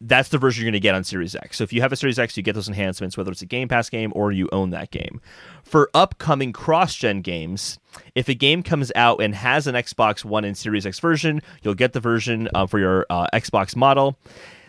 [0.00, 1.58] that's the version you're going to get on Series X.
[1.58, 3.68] So if you have a Series X, you get those enhancements, whether it's a Game
[3.68, 5.20] Pass game or you own that game.
[5.62, 7.78] For upcoming cross gen games,
[8.14, 11.74] if a game comes out and has an Xbox One and Series X version, you'll
[11.74, 14.18] get the version uh, for your uh, Xbox model.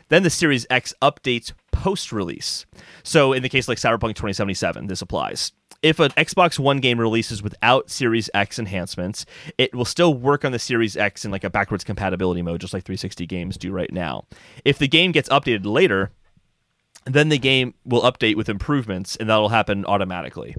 [0.09, 2.65] Then the Series X updates post release.
[3.03, 5.53] So in the case like Cyberpunk 2077, this applies.
[5.81, 9.25] If an Xbox One game releases without Series X enhancements,
[9.57, 12.73] it will still work on the Series X in like a backwards compatibility mode, just
[12.73, 14.25] like 360 games do right now.
[14.63, 16.11] If the game gets updated later,
[17.05, 20.55] then the game will update with improvements, and that'll happen automatically.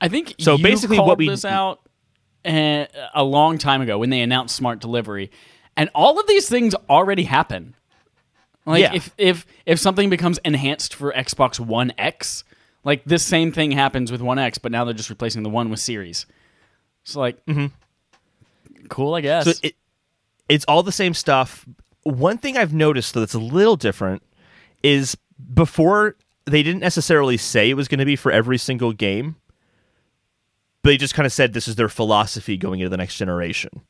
[0.00, 1.80] I think So you basically what we- this out
[2.44, 5.30] uh, a long time ago when they announced smart delivery,
[5.76, 7.74] and all of these things already happen.
[8.64, 8.94] Like Yeah.
[8.94, 12.44] if if if something becomes enhanced for Xbox One X,
[12.86, 15.70] like this same thing happens with One X, but now they're just replacing the one
[15.70, 16.24] with Series.
[17.02, 17.66] It's like mm-hmm.
[18.88, 19.44] cool, I guess.
[19.44, 19.74] So it,
[20.48, 21.66] it's all the same stuff.
[22.04, 24.22] One thing I've noticed though that's a little different
[24.84, 25.16] is
[25.52, 29.34] before they didn't necessarily say it was going to be for every single game.
[30.82, 33.82] But they just kind of said this is their philosophy going into the next generation.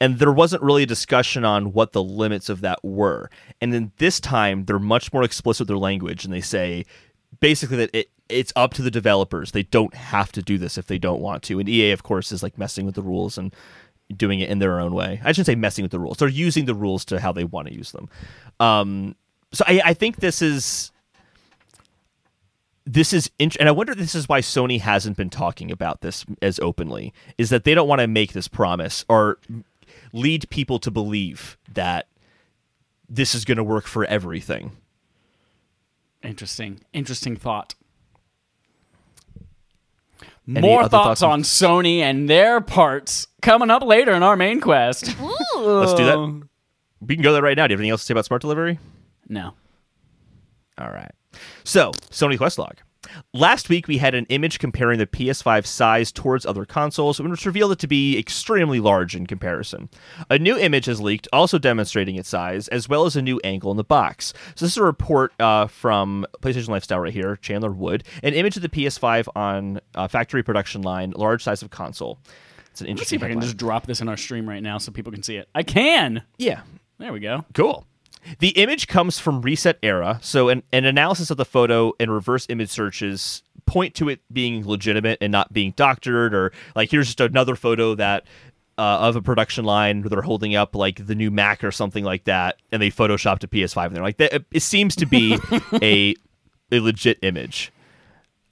[0.00, 3.30] And there wasn't really a discussion on what the limits of that were.
[3.60, 6.84] And then this time they're much more explicit with their language and they say
[7.40, 9.52] basically that it it's up to the developers.
[9.52, 11.58] They don't have to do this if they don't want to.
[11.58, 13.54] And EA, of course, is like messing with the rules and
[14.16, 15.20] doing it in their own way.
[15.24, 16.16] I shouldn't say messing with the rules.
[16.18, 18.08] They're using the rules to how they want to use them.
[18.58, 19.16] Um,
[19.52, 20.92] so I, I think this is
[22.84, 26.24] this is int- and I wonder this is why Sony hasn't been talking about this
[26.40, 29.38] as openly is that they don't want to make this promise or
[30.12, 32.08] lead people to believe that
[33.08, 34.72] this is going to work for everything.
[36.22, 36.80] Interesting.
[36.92, 37.74] Interesting thought.
[40.48, 44.60] Any More thoughts, thoughts on Sony and their parts coming up later in our main
[44.60, 45.06] quest.
[45.56, 46.42] Let's do that.
[47.00, 47.66] We can go there right now.
[47.66, 48.78] Do you have anything else to say about smart delivery?
[49.28, 49.54] No.
[50.78, 51.12] All right.
[51.64, 52.76] So, Sony Quest Log.
[53.32, 57.72] Last week, we had an image comparing the PS5 size towards other consoles, which revealed
[57.72, 59.88] it to be extremely large in comparison.
[60.30, 63.70] A new image has leaked, also demonstrating its size, as well as a new angle
[63.70, 64.32] in the box.
[64.54, 68.04] So, this is a report uh, from PlayStation Lifestyle right here, Chandler Wood.
[68.22, 72.18] An image of the PS5 on uh, factory production line, large size of console.
[72.70, 72.96] It's an interesting.
[72.96, 75.12] Let's see if I can just drop this in our stream right now so people
[75.12, 75.48] can see it.
[75.54, 76.22] I can.
[76.38, 76.62] Yeah,
[76.98, 77.44] There we go.
[77.52, 77.84] Cool.
[78.38, 82.46] The image comes from Reset Era, so an, an analysis of the photo and reverse
[82.48, 87.20] image searches point to it being legitimate and not being doctored, or like here's just
[87.20, 88.24] another photo that
[88.78, 92.04] uh, of a production line where they're holding up like the new Mac or something
[92.04, 95.38] like that, and they photoshopped a PS5 and they're like, that, it seems to be
[95.82, 96.14] a
[96.70, 97.72] a legit image.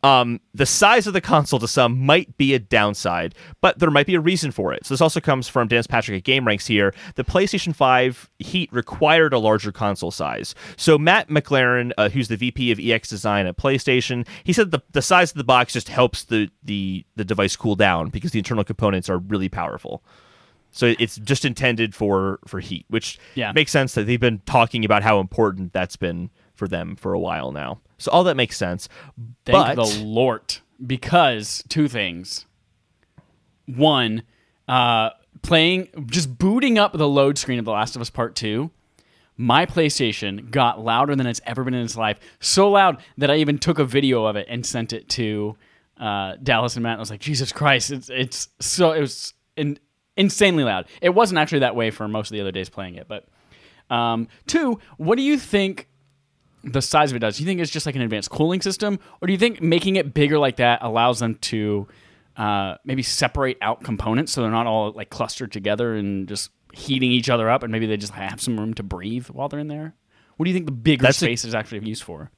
[0.02, 4.06] Um, the size of the console to some might be a downside, but there might
[4.06, 4.86] be a reason for it.
[4.86, 6.94] So this also comes from Dennis Patrick at Game Ranks here.
[7.16, 10.54] The PlayStation 5 Heat required a larger console size.
[10.78, 14.80] So Matt MacLaurin, uh, who's the VP of UX Design at PlayStation, he said the,
[14.92, 18.38] the size of the box just helps the, the the device cool down because the
[18.38, 20.02] internal components are really powerful.
[20.72, 23.52] So it's just intended for for heat, which Yeah.
[23.52, 27.18] makes sense that they've been talking about how important that's been for them for a
[27.18, 27.80] while now.
[28.00, 28.88] So all that makes sense.
[29.44, 30.58] Thank but the Lord.
[30.84, 32.46] Because two things.
[33.66, 34.22] One,
[34.66, 35.10] uh,
[35.42, 38.70] playing, just booting up the load screen of The Last of Us Part 2,
[39.36, 42.18] my PlayStation got louder than it's ever been in its life.
[42.40, 45.56] So loud that I even took a video of it and sent it to
[45.98, 46.92] uh, Dallas and Matt.
[46.92, 49.78] And I was like, Jesus Christ, it's, it's so, it was in,
[50.16, 50.86] insanely loud.
[51.02, 53.26] It wasn't actually that way for most of the other days playing it, but.
[53.90, 55.88] Um, two, what do you think
[56.64, 57.36] the size of it does?
[57.36, 59.96] Do you think it's just like an advanced cooling system, or do you think making
[59.96, 61.88] it bigger like that allows them to
[62.36, 67.10] uh, maybe separate out components so they're not all like clustered together and just heating
[67.10, 69.68] each other up, and maybe they just have some room to breathe while they're in
[69.68, 69.94] there?
[70.36, 72.30] What do you think the bigger That's a- space is actually used for?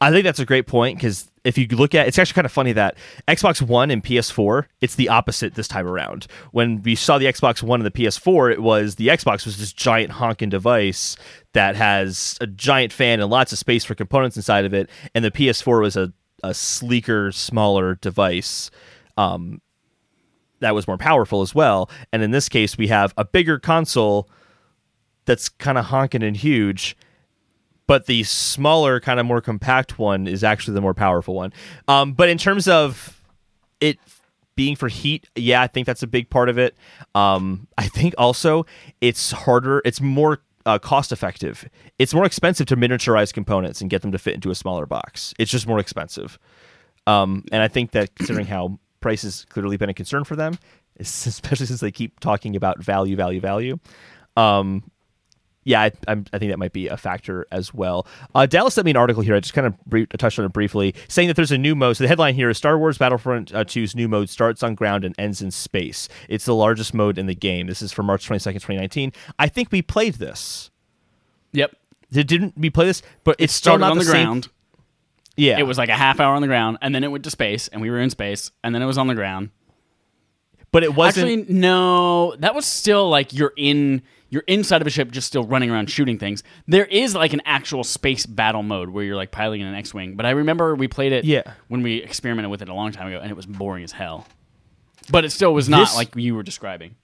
[0.00, 2.52] I think that's a great point because if you look at it's actually kind of
[2.52, 6.26] funny that Xbox One and PS4 it's the opposite this time around.
[6.52, 9.72] When we saw the Xbox One and the PS4, it was the Xbox was this
[9.72, 11.16] giant honking device
[11.54, 15.24] that has a giant fan and lots of space for components inside of it, and
[15.24, 18.70] the PS4 was a, a sleeker, smaller device.
[19.16, 19.60] Um,
[20.60, 21.88] that was more powerful as well.
[22.12, 24.28] And in this case, we have a bigger console
[25.24, 26.96] that's kind of honking and huge
[27.88, 31.52] but the smaller, kind of more compact one is actually the more powerful one.
[31.88, 33.20] Um, but in terms of
[33.80, 33.98] it
[34.54, 36.76] being for heat, yeah, I think that's a big part of it.
[37.14, 38.66] Um, I think also
[39.00, 41.66] it's harder, it's more uh, cost effective.
[41.98, 45.32] It's more expensive to miniaturize components and get them to fit into a smaller box.
[45.38, 46.38] It's just more expensive.
[47.06, 50.58] Um, and I think that considering how price has clearly been a concern for them,
[51.00, 53.78] especially since they keep talking about value, value, value.
[54.36, 54.84] Um,
[55.68, 58.06] yeah, I, I'm, I think that might be a factor as well.
[58.34, 59.34] Uh, Dallas sent me an article here.
[59.36, 61.98] I just kind of brief, touched on it briefly, saying that there's a new mode.
[61.98, 65.04] So the headline here is Star Wars Battlefront uh, 2's new mode starts on ground
[65.04, 66.08] and ends in space.
[66.26, 67.66] It's the largest mode in the game.
[67.66, 69.12] This is from March 22nd, 2019.
[69.38, 70.70] I think we played this.
[71.52, 71.76] Yep,
[72.12, 73.02] Did, didn't we play this?
[73.24, 74.48] But it's still started on the, same- ground.
[75.36, 77.30] Yeah, It was like a half hour on the ground, and then it went to
[77.30, 79.50] space, and we were in space, and then it was on the ground.
[80.72, 81.28] but it wasn't.
[81.28, 85.44] Actually, no, that was still like you're in you're inside of a ship, just still
[85.44, 86.42] running around shooting things.
[86.66, 90.26] There is like an actual space battle mode where you're like piloting an X-wing, but
[90.26, 91.42] I remember we played it Yeah.
[91.68, 94.26] when we experimented with it a long time ago, and it was boring as hell.
[95.10, 96.94] But it still was not This- like you were describing.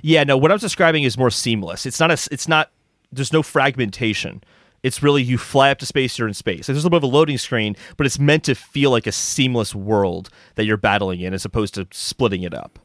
[0.00, 0.36] Yeah, no.
[0.38, 1.84] What I was describing is more seamless.
[1.84, 2.28] It's not a.
[2.32, 2.70] It's not.
[3.10, 4.42] There's no fragmentation.
[4.82, 6.66] It's really you fly up to space, you're in space.
[6.66, 9.12] There's a little bit of a loading screen, but it's meant to feel like a
[9.12, 12.78] seamless world that you're battling in, as opposed to splitting it up.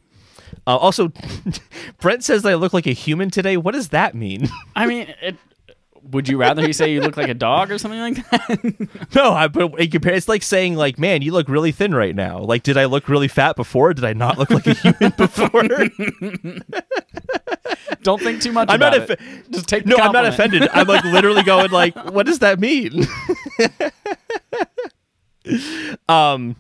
[0.68, 1.14] Uh, also,
[2.02, 3.56] Brent says that I look like a human today.
[3.56, 4.50] What does that mean?
[4.76, 5.38] I mean, it,
[6.04, 8.90] would you rather he say you look like a dog or something like that?
[9.16, 12.16] no, I, but in compare, it's like saying like, man, you look really thin right
[12.16, 12.40] now.
[12.40, 13.94] Like, did I look really fat before?
[13.94, 15.64] Did I not look like a human before?
[18.04, 19.20] Don't think too much I'm not it.
[19.50, 19.86] Just take.
[19.86, 20.68] No, I'm not offended.
[20.74, 23.06] I'm like literally going like, what does that mean?
[26.10, 26.56] Um,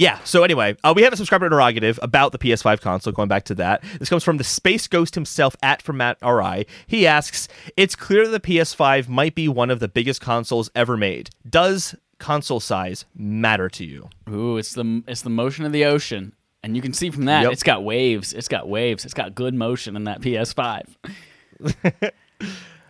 [0.00, 0.18] yeah.
[0.24, 3.12] So anyway, uh, we have a subscriber interrogative about the PS5 console.
[3.12, 6.66] Going back to that, this comes from the Space Ghost himself at from Matt Ri.
[6.86, 11.28] He asks, "It's clear the PS5 might be one of the biggest consoles ever made.
[11.48, 16.32] Does console size matter to you?" Ooh, it's the it's the motion of the ocean,
[16.62, 17.52] and you can see from that Yep.
[17.52, 18.32] it's got waves.
[18.32, 19.04] It's got waves.
[19.04, 20.86] It's got good motion in that PS5.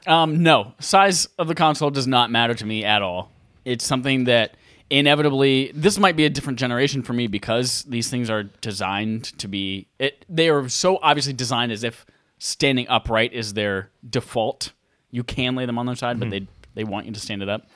[0.07, 3.33] um, no, size of the console does not matter to me at all.
[3.65, 4.55] It's something that
[4.91, 9.47] inevitably this might be a different generation for me because these things are designed to
[9.47, 12.05] be it they are so obviously designed as if
[12.41, 14.73] standing upright is their default.
[15.13, 16.47] You can lay them on their side, but mm-hmm.
[16.47, 17.69] they they want you to stand it up.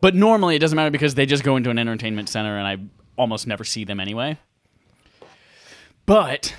[0.00, 2.78] But normally it doesn't matter because they just go into an entertainment center and I
[3.16, 4.38] almost never see them anyway.
[6.04, 6.54] But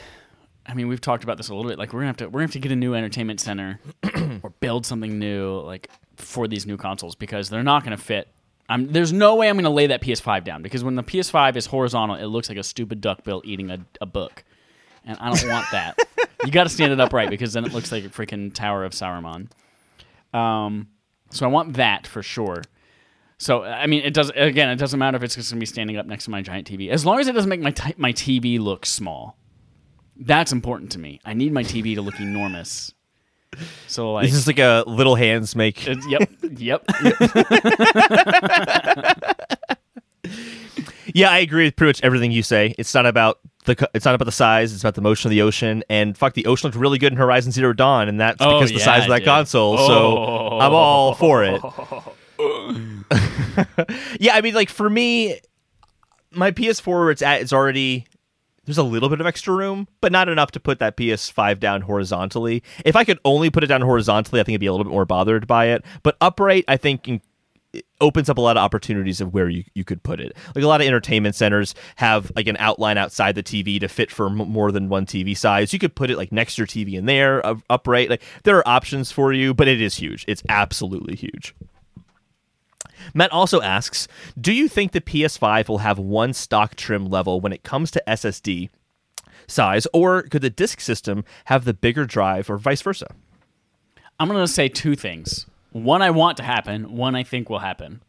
[0.66, 1.78] I mean, we've talked about this a little bit.
[1.78, 3.80] Like we're gonna have to we're gonna have to get a new entertainment center
[4.42, 8.30] or build something new like for these new consoles because they're not gonna fit.
[8.68, 11.68] I'm, there's no way I'm gonna lay that PS5 down because when the PS5 is
[11.68, 14.44] horizontal, it looks like a stupid duckbill eating a, a book,
[15.06, 16.00] and I don't want that.
[16.46, 18.94] you got to stand it upright because then it looks like a freaking Tower of
[18.94, 19.50] Sauron.
[20.34, 20.90] Um,
[21.30, 22.64] so I want that for sure.
[23.38, 24.70] So I mean, it does again.
[24.70, 26.90] It doesn't matter if it's just gonna be standing up next to my giant TV,
[26.90, 29.38] as long as it doesn't make my t- my TV look small.
[30.18, 31.20] That's important to me.
[31.26, 32.94] I need my TV to look enormous.
[33.88, 35.88] So like, This is like a little hands make.
[35.88, 36.84] it's- yep, yep,
[41.14, 42.74] Yeah, I agree with pretty much everything you say.
[42.78, 44.74] It's not about the it's not about the size.
[44.74, 45.82] It's about the motion of the ocean.
[45.90, 48.72] And fuck, the ocean looked really good in Horizon Zero Dawn, and that's Oh, because
[48.72, 49.78] of the size of that console.
[49.80, 49.88] Oh.
[49.88, 50.18] So
[50.60, 51.62] I'm all for it.
[54.20, 55.40] yeah, I mean, like for me,
[56.32, 58.08] my PS4 it's at is already
[58.66, 61.82] there's a little bit of extra room, but not enough to put that PS5 down
[61.82, 62.64] horizontally.
[62.84, 64.92] If I could only put it down horizontally, I think I'd be a little bit
[64.92, 65.84] more bothered by it.
[66.04, 67.08] But upright, I think.
[67.08, 67.22] in-
[67.74, 70.32] it opens up a lot of opportunities of where you, you could put it.
[70.56, 74.10] Like a lot of entertainment centers have like an outline outside the TV to fit
[74.10, 75.74] for m- more than one TV size.
[75.74, 78.10] You could put it like next to your TV in there, uh, upright.
[78.10, 80.24] Like there are options for you, but it is huge.
[80.26, 81.54] It's absolutely huge.
[83.14, 84.08] Matt also asks,
[84.40, 88.04] do you think the PS5 will have one stock trim level when it comes to
[88.08, 88.70] SSD
[89.48, 93.08] size, or could the disk system have the bigger drive, or vice versa?
[94.20, 95.46] I'm going to say two things.
[95.72, 98.02] One I want to happen, one I think will happen.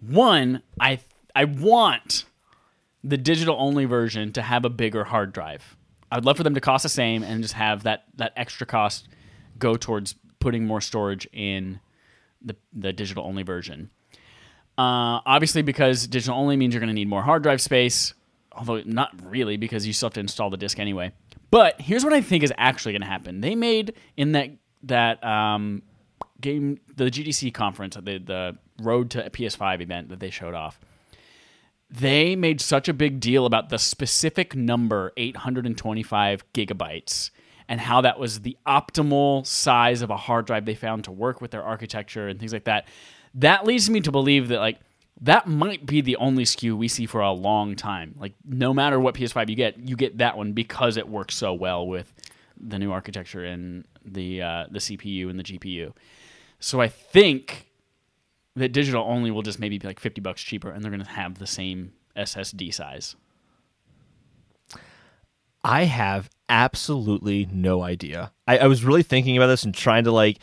[0.00, 0.98] One, I
[1.34, 2.24] I want
[3.04, 5.76] the digital only version to have a bigger hard drive.
[6.10, 8.66] I would love for them to cost the same and just have that that extra
[8.66, 9.08] cost
[9.58, 11.78] go towards putting more storage in
[12.40, 13.90] the the digital only version.
[14.78, 18.14] Uh, obviously, because digital only means you're going to need more hard drive space,
[18.52, 21.12] although not really because you still have to install the disk anyway.
[21.50, 23.42] But here's what I think is actually going to happen.
[23.42, 24.50] They made in that
[24.84, 25.82] that um,
[26.40, 30.80] game, the GDC conference, the the Road to PS5 event that they showed off.
[31.90, 37.30] They made such a big deal about the specific number 825 gigabytes
[37.68, 41.40] and how that was the optimal size of a hard drive they found to work
[41.40, 42.86] with their architecture and things like that.
[43.34, 44.78] That leads me to believe that like
[45.20, 48.14] that might be the only SKU we see for a long time.
[48.18, 51.54] Like no matter what PS5 you get, you get that one because it works so
[51.54, 52.12] well with
[52.58, 55.92] the new architecture and the uh, the CPU and the GPU.
[56.60, 57.70] So I think
[58.56, 61.10] that digital only will just maybe be like 50 bucks cheaper and they're going to
[61.10, 63.16] have the same SSD size.
[65.64, 68.32] I have absolutely no idea.
[68.46, 70.38] I, I was really thinking about this and trying to like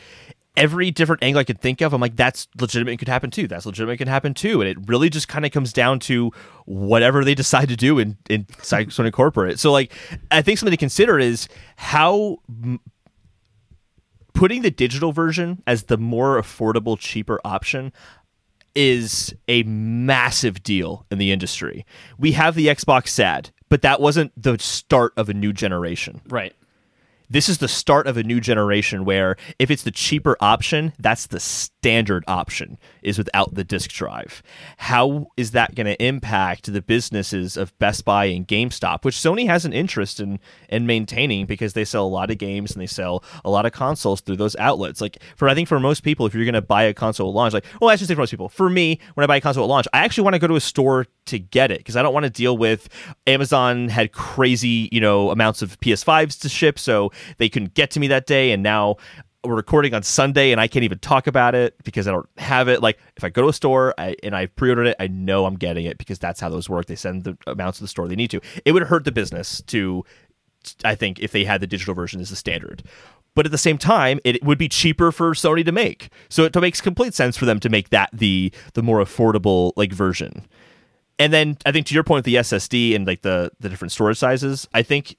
[0.59, 1.93] every different angle I could think of.
[1.93, 2.91] I'm like, that's legitimate.
[2.91, 3.47] It could happen too.
[3.47, 3.93] That's legitimate.
[3.93, 4.61] It could happen too.
[4.61, 6.31] And it really just kind of comes down to
[6.65, 9.59] whatever they decide to do in in Sony Corporate.
[9.59, 9.91] So like,
[10.29, 12.37] I think something to consider is how.
[12.63, 12.79] m-
[14.33, 17.91] Putting the digital version as the more affordable, cheaper option
[18.73, 21.85] is a massive deal in the industry.
[22.17, 26.21] We have the Xbox SAD, but that wasn't the start of a new generation.
[26.29, 26.53] Right.
[27.31, 31.27] This is the start of a new generation where if it's the cheaper option, that's
[31.27, 34.41] the standard option is without the disk drive.
[34.77, 39.47] How is that going to impact the businesses of Best Buy and GameStop, which Sony
[39.47, 42.87] has an interest in in maintaining because they sell a lot of games and they
[42.87, 45.01] sell a lot of consoles through those outlets.
[45.01, 47.35] Like for I think for most people, if you're going to buy a console at
[47.35, 49.41] launch, like well, I should say for most people, for me, when I buy a
[49.41, 51.95] console at launch, I actually want to go to a store to get it because
[51.95, 52.89] I don't want to deal with
[53.27, 57.99] Amazon had crazy you know amounts of PS5s to ship, so they couldn't get to
[57.99, 58.97] me that day, and now
[59.43, 62.67] we're recording on Sunday and I can't even talk about it because I don't have
[62.67, 62.81] it.
[62.81, 65.55] Like if I go to a store I, and I pre-ordered it, I know I'm
[65.55, 66.87] getting it because that's how those work.
[66.87, 68.41] They send the amounts to the store they need to.
[68.65, 70.03] It would hurt the business to,
[70.83, 72.83] I think, if they had the digital version as the standard.
[73.35, 76.09] but at the same time, it would be cheaper for Sony to make.
[76.27, 79.93] So it makes complete sense for them to make that the the more affordable like
[79.93, 80.45] version.
[81.17, 83.93] And then I think to your point with the SSD and like the the different
[83.93, 85.15] storage sizes, I think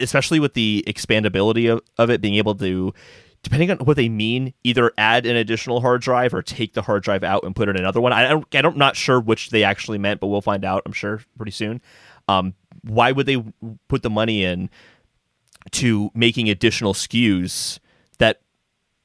[0.00, 2.92] especially with the expandability of, of it being able to
[3.42, 7.02] depending on what they mean, either add an additional hard drive or take the hard
[7.02, 8.12] drive out and put in another one.
[8.12, 10.82] I don't, I am not sure which they actually meant, but we'll find out.
[10.84, 11.80] I'm sure pretty soon.
[12.28, 13.42] Um, why would they
[13.88, 14.70] put the money in
[15.72, 17.78] to making additional SKUs
[18.18, 18.40] that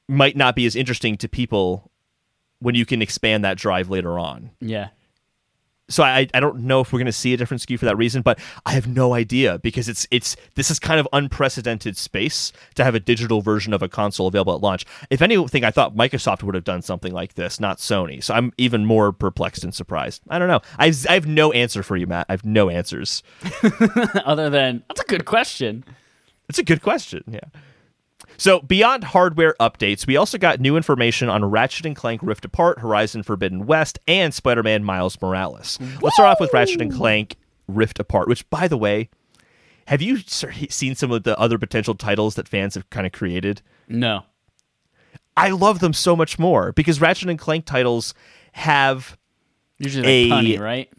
[0.08, 1.90] might not be as interesting to people
[2.58, 4.50] when you can expand that drive later on?
[4.60, 4.88] Yeah
[5.88, 7.96] so I, I don't know if we're going to see a different SKU for that
[7.96, 12.52] reason, but I have no idea because it's it's this is kind of unprecedented space
[12.74, 14.84] to have a digital version of a console available at launch.
[15.10, 18.22] If anything, I thought Microsoft would have done something like this, not Sony.
[18.22, 20.22] So I'm even more perplexed and surprised.
[20.28, 20.60] I don't know.
[20.78, 22.26] I I have no answer for you, Matt.
[22.28, 23.22] I have no answers
[24.24, 25.84] other than that's a good question.
[26.48, 27.22] It's a good question.
[27.28, 27.40] Yeah.
[28.38, 32.80] So, beyond hardware updates, we also got new information on Ratchet and Clank Rift Apart,
[32.80, 35.78] Horizon Forbidden West, and Spider-Man Miles Morales.
[35.80, 35.86] Woo!
[36.02, 39.08] Let's start off with Ratchet and Clank Rift Apart, which by the way,
[39.86, 43.62] have you seen some of the other potential titles that fans have kind of created?
[43.88, 44.24] No.
[45.36, 48.14] I love them so much more because Ratchet and Clank titles
[48.52, 49.16] have
[49.78, 50.90] usually a, punny, right?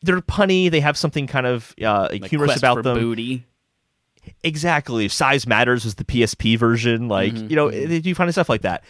[0.00, 0.70] They're punny.
[0.70, 2.98] They have something kind of uh, like humorous about them.
[2.98, 3.44] Booty.
[4.44, 5.08] Exactly.
[5.08, 7.08] Size matters was the PSP version.
[7.08, 7.48] Like, mm-hmm.
[7.48, 8.84] you know, they do funny stuff like that.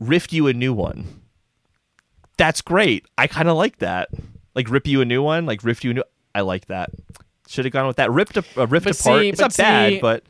[0.00, 1.22] Rift you a new one.
[2.36, 3.06] That's great.
[3.16, 4.10] I kind of like that.
[4.54, 5.46] Like rip you a new one.
[5.46, 6.04] Like rift you a new.
[6.34, 6.90] I like that.
[7.48, 8.10] Should have gone with that.
[8.10, 9.22] Ripped a, uh, rift but apart.
[9.22, 10.24] See, it's not see, bad, but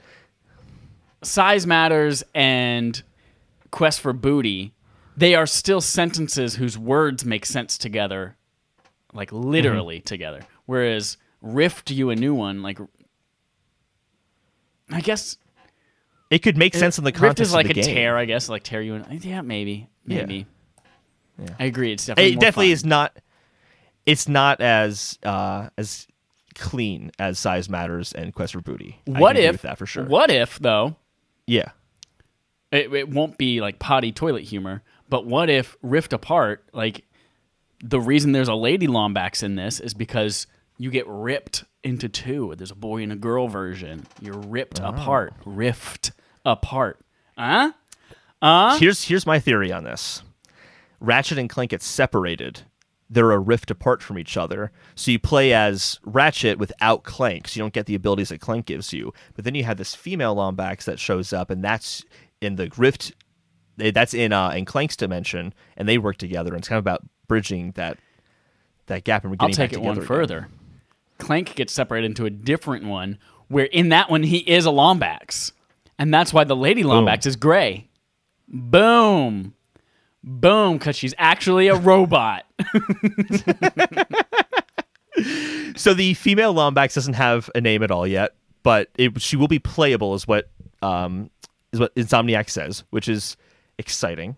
[1.23, 3.03] size matters and
[3.71, 4.73] quest for booty.
[5.17, 8.37] They are still sentences whose words make sense together,
[9.13, 10.05] like literally mm-hmm.
[10.05, 10.41] together.
[10.67, 12.79] Whereas rift you a new one, like
[14.91, 15.37] I guess
[16.31, 17.41] it could make sense in the context.
[17.41, 17.85] Rift is like a game.
[17.85, 19.21] tear, I guess, like tear you in.
[19.23, 20.47] Yeah, maybe, maybe.
[21.39, 21.45] Yeah.
[21.45, 21.55] yeah.
[21.59, 21.93] I agree.
[21.93, 22.73] It's definitely it definitely fun.
[22.73, 23.19] is not.
[24.07, 26.07] It's not as uh, as
[26.55, 29.01] clean as size matters and quest for booty.
[29.07, 30.05] What if that for sure?
[30.05, 30.97] What if though?
[31.47, 31.71] Yeah.
[32.71, 36.65] It, it won't be like potty toilet humor, but what if Rift Apart?
[36.75, 37.05] Like
[37.83, 40.47] the reason there's a lady Lombax in this is because
[40.79, 42.55] you get ripped into two.
[42.57, 44.07] There's a boy and a girl version.
[44.21, 44.89] You're ripped oh.
[44.89, 46.13] apart, rift
[46.45, 47.01] apart.
[47.37, 47.73] Huh?
[48.41, 48.79] Uh?
[48.79, 50.23] Here's here's my theory on this.
[51.01, 52.63] Ratchet and Clank get separated.
[53.11, 54.71] They're a rift apart from each other.
[54.95, 58.67] So you play as Ratchet without Clank, so you don't get the abilities that Clank
[58.67, 59.15] gives you.
[59.35, 62.05] But then you have this female Lombax that shows up, and that's
[62.41, 63.13] in the rift.
[63.77, 66.51] That's in uh, in Clank's dimension, and they work together.
[66.53, 67.99] And it's kind of about bridging that
[68.87, 70.07] that gap and I'll take it one again.
[70.07, 70.49] further.
[71.19, 75.53] Clank gets separated into a different one where in that one he is a Lombax.
[75.99, 77.29] And that's why the lady Lombax Boom.
[77.29, 77.89] is gray.
[78.47, 79.55] Boom.
[80.23, 82.45] Boom, because she's actually a robot.
[85.77, 89.49] so the female Lombax doesn't have a name at all yet, but it, she will
[89.49, 90.51] be playable, is what
[90.83, 91.31] um,
[91.73, 93.37] is what Insomniac says, which is
[93.79, 94.37] exciting.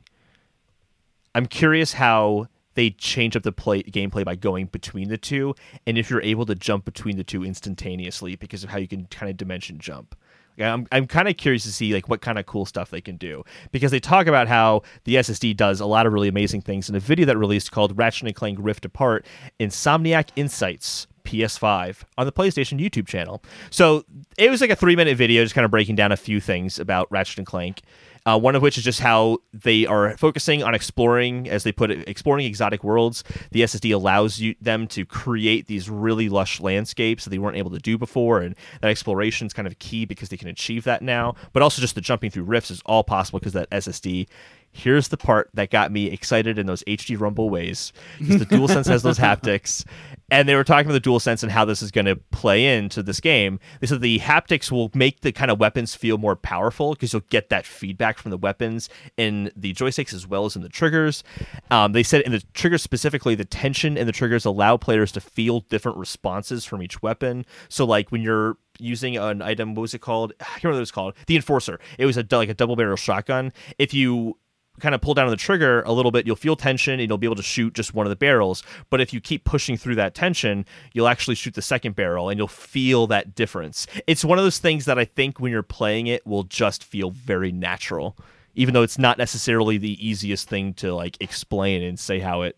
[1.35, 5.55] I'm curious how they change up the play gameplay by going between the two,
[5.87, 9.07] and if you're able to jump between the two instantaneously because of how you can
[9.07, 10.15] kind of dimension jump.
[10.59, 13.17] I'm I'm kind of curious to see like what kind of cool stuff they can
[13.17, 16.89] do because they talk about how the SSD does a lot of really amazing things
[16.89, 19.27] in a video that released called Ratchet and Clank Rift Apart
[19.59, 23.43] Insomniac Insights PS5 on the PlayStation YouTube channel.
[23.71, 24.05] So
[24.39, 26.79] it was like a three minute video just kind of breaking down a few things
[26.79, 27.83] about Ratchet and Clank.
[28.27, 31.91] Uh, one of which is just how they are focusing on exploring, as they put
[31.91, 33.25] it, exploring exotic worlds.
[33.51, 37.71] The SSD allows you them to create these really lush landscapes that they weren't able
[37.71, 41.03] to do before, and that exploration is kind of key because they can achieve that
[41.03, 41.35] now.
[41.53, 44.27] But also, just the jumping through rifts is all possible because that SSD
[44.73, 47.93] here's the part that got me excited in those HD Rumble ways.
[48.19, 49.85] Because the DualSense has those haptics,
[50.31, 52.77] and they were talking about the dual sense and how this is going to play
[52.77, 53.59] into this game.
[53.81, 57.23] They said the haptics will make the kind of weapons feel more powerful because you'll
[57.31, 61.25] get that feedback from the weapons in the joysticks as well as in the triggers.
[61.71, 65.21] Um, they said in the triggers specifically, the tension in the triggers allow players to
[65.21, 67.45] feel different responses from each weapon.
[67.69, 70.33] So, like when you're using an item, what was it called?
[70.41, 71.15] I can't remember what it was called.
[71.27, 71.81] The Enforcer.
[71.99, 73.53] It was a like a double barrel shotgun.
[73.79, 74.37] If you
[74.81, 77.19] kind of pull down on the trigger a little bit, you'll feel tension and you'll
[77.19, 78.63] be able to shoot just one of the barrels.
[78.89, 82.39] But if you keep pushing through that tension, you'll actually shoot the second barrel and
[82.39, 83.87] you'll feel that difference.
[84.07, 87.11] It's one of those things that I think when you're playing it will just feel
[87.11, 88.17] very natural,
[88.55, 92.57] even though it's not necessarily the easiest thing to like explain and say how it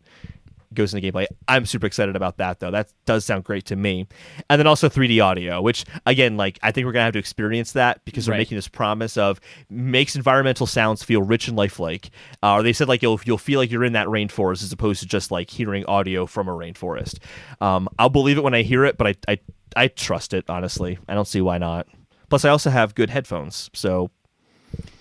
[0.75, 1.27] goes into gameplay.
[1.49, 2.71] I'm super excited about that though.
[2.71, 4.07] That does sound great to me.
[4.51, 7.73] And then also 3D audio, which again, like I think we're gonna have to experience
[7.73, 8.39] that because they're Right.
[8.39, 12.11] making this promise of makes environmental sounds feel rich and lifelike.
[12.43, 15.01] Uh, or they said like you'll you'll feel like you're in that rainforest as opposed
[15.01, 17.19] to just like hearing audio from a rainforest.
[17.61, 19.39] Um, I'll believe it when I hear it, but I I
[19.77, 20.99] I trust it honestly.
[21.09, 21.87] I don't see why not.
[22.29, 24.11] Plus, I also have good headphones, so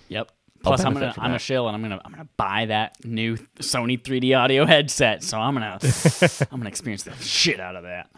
[0.08, 0.30] Yep.
[0.62, 4.00] Plus, I'm gonna I'm a shill, and I'm gonna I'm gonna buy that new Sony
[4.00, 5.22] 3D audio headset.
[5.22, 5.78] So I'm gonna
[6.50, 8.10] I'm gonna experience the shit out of that.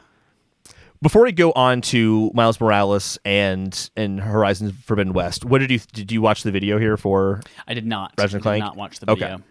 [1.02, 5.78] before we go on to Miles Morales and and Horizon Forbidden West, what did you
[5.78, 7.40] did you watch the video here for?
[7.66, 8.12] I did not.
[8.18, 8.64] Ratchet and I did Clank?
[8.64, 9.34] not watch the video.
[9.34, 9.42] Okay.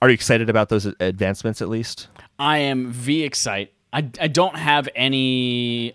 [0.00, 2.08] Are you excited about those advancements at least?
[2.38, 3.72] I am v excite.
[3.92, 5.94] I I don't have any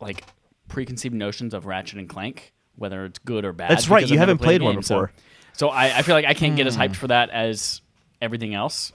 [0.00, 0.24] like
[0.68, 3.70] preconceived notions of Ratchet and Clank, whether it's good or bad.
[3.70, 5.06] That's right, you I've haven't played one game, so- before.
[5.08, 5.20] Hmm.
[5.56, 7.80] So, I, I feel like I can't get as hyped for that as
[8.20, 8.92] everything else.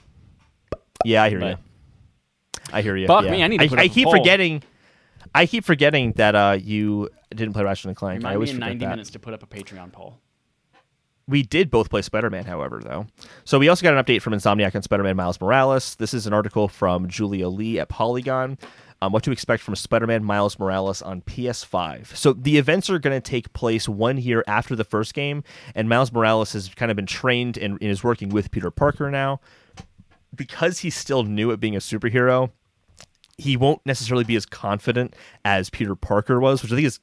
[1.06, 1.58] Yeah, I hear But- you.
[2.74, 3.08] I hear you.
[3.08, 3.32] Fuck yeah.
[3.32, 4.62] me, I need to put I, keep forgetting.
[5.34, 8.26] I keep forgetting that uh, you didn't play Ratchet and Clank.
[8.26, 8.90] I Remind me always in forget 90 that.
[8.90, 10.20] minutes to put up a Patreon poll.
[11.28, 13.06] We did both play Spider Man, however, though.
[13.46, 15.96] So we also got an update from Insomniac on Spider Man Miles Morales.
[15.96, 18.58] This is an article from Julia Lee at Polygon.
[19.02, 22.18] Um, what to expect from Spider Man Miles Morales on PS5.
[22.18, 25.44] So the events are going to take place one year after the first game,
[25.74, 29.10] and Miles Morales has kind of been trained and, and is working with Peter Parker
[29.10, 29.40] now.
[30.36, 32.52] Because he's still new at being a superhero,
[33.38, 37.00] he won't necessarily be as confident as Peter Parker was, which I think is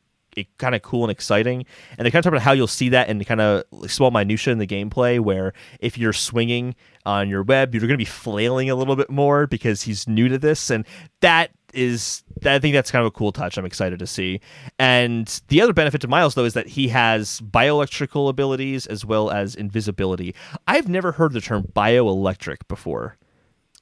[0.58, 1.64] kind of cool and exciting.
[1.96, 4.52] And they kind of talk about how you'll see that in kind of small minutia
[4.52, 6.74] in the gameplay, where if you're swinging
[7.04, 10.28] on your web, you're going to be flailing a little bit more because he's new
[10.28, 10.86] to this, and
[11.20, 13.56] that is I think that's kind of a cool touch.
[13.58, 14.40] I'm excited to see.
[14.78, 19.30] And the other benefit to Miles though is that he has bioelectrical abilities as well
[19.30, 20.34] as invisibility.
[20.66, 23.16] I've never heard the term bioelectric before.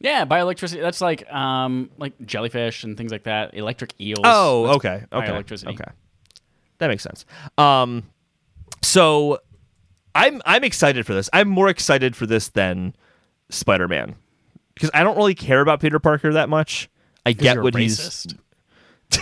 [0.01, 0.81] Yeah, bioelectricity.
[0.83, 3.55] That's like um like jellyfish and things like that.
[3.55, 4.21] Electric eels.
[4.25, 5.75] Oh, That's okay, okay, bioelectricity.
[5.75, 5.91] okay.
[6.79, 7.25] That makes sense.
[7.57, 8.03] Um,
[8.83, 9.39] so
[10.15, 11.31] I'm I'm excited for this.
[11.33, 12.95] I'm more excited for this than
[13.51, 14.17] Spider Man
[14.75, 16.89] because I don't really care about Peter Parker that much.
[17.27, 18.27] I get what he's.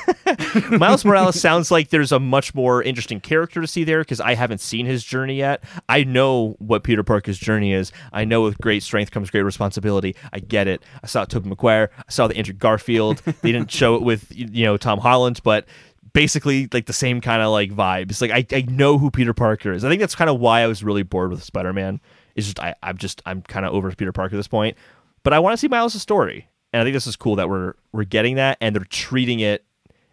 [0.71, 4.35] Miles Morales sounds like there's a much more interesting character to see there because I
[4.35, 5.63] haven't seen his journey yet.
[5.89, 7.93] I know what Peter Parker's journey is.
[8.13, 10.17] I know with great strength comes great responsibility.
[10.33, 10.83] I get it.
[11.03, 11.91] I saw Tobey Maguire.
[11.99, 13.19] I saw the Andrew Garfield.
[13.43, 15.67] they didn't show it with you know Tom Holland, but
[16.13, 18.21] basically like the same kind of like vibes.
[18.21, 19.85] Like I, I know who Peter Parker is.
[19.85, 22.01] I think that's kind of why I was really bored with Spider Man.
[22.35, 24.77] Is just I, I'm just I'm kind of over Peter Parker at this point.
[25.23, 26.49] But I want to see Miles' story.
[26.73, 29.65] And I think this is cool that we're we're getting that and they're treating it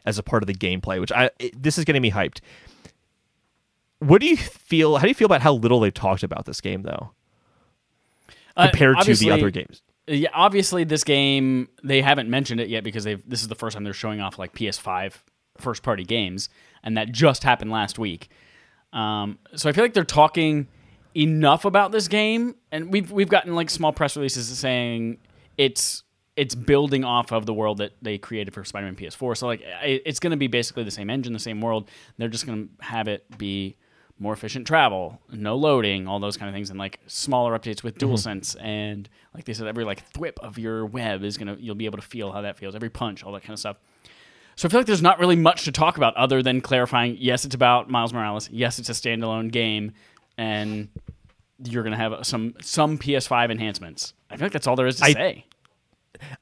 [0.05, 2.39] as a part of the gameplay, which I it, this is getting me hyped.
[3.99, 4.97] What do you feel?
[4.97, 7.11] How do you feel about how little they've talked about this game, though,
[8.55, 9.81] Uh, compared to the other games?
[10.07, 13.75] Yeah, obviously this game they haven't mentioned it yet because they've this is the first
[13.75, 15.13] time they're showing off like PS5
[15.57, 16.49] first party games,
[16.83, 18.29] and that just happened last week.
[18.91, 20.67] Um, so I feel like they're talking
[21.15, 25.17] enough about this game, and we've we've gotten like small press releases saying
[25.57, 26.03] it's
[26.39, 29.35] it's building off of the world that they created for Spider-Man PS4.
[29.35, 31.89] So like it's going to be basically the same engine, the same world.
[32.17, 33.75] They're just going to have it be
[34.17, 37.97] more efficient travel, no loading, all those kind of things, and like smaller updates with
[37.97, 38.13] mm-hmm.
[38.13, 38.55] DualSense.
[38.61, 41.97] And like they said, every like thwip of your web is gonna you'll be able
[41.97, 42.73] to feel how that feels.
[42.73, 43.75] Every punch, all that kind of stuff.
[44.55, 47.17] So I feel like there's not really much to talk about other than clarifying.
[47.19, 48.49] Yes, it's about Miles Morales.
[48.49, 49.91] Yes, it's a standalone game,
[50.37, 50.87] and
[51.65, 54.13] you're gonna have some some PS5 enhancements.
[54.29, 55.45] I feel like that's all there is to I- say.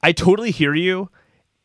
[0.02, 1.10] I totally hear you.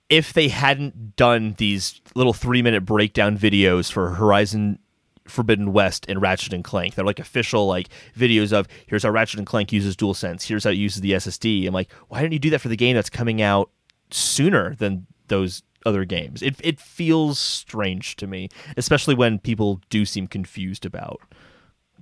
[0.10, 4.80] If they hadn't done these little three minute breakdown videos for Horizon
[5.28, 9.40] Forbidden West and Ratchet and Clank, they're like official like videos of here's how Ratchet
[9.40, 11.68] and Clank uses DualSense, here's how it uses the SSD.
[11.68, 13.72] I'm like, why didn't you do that for the game that's coming out
[14.12, 16.42] sooner than those other games?
[16.42, 21.22] It it feels strange to me, especially when people do seem confused about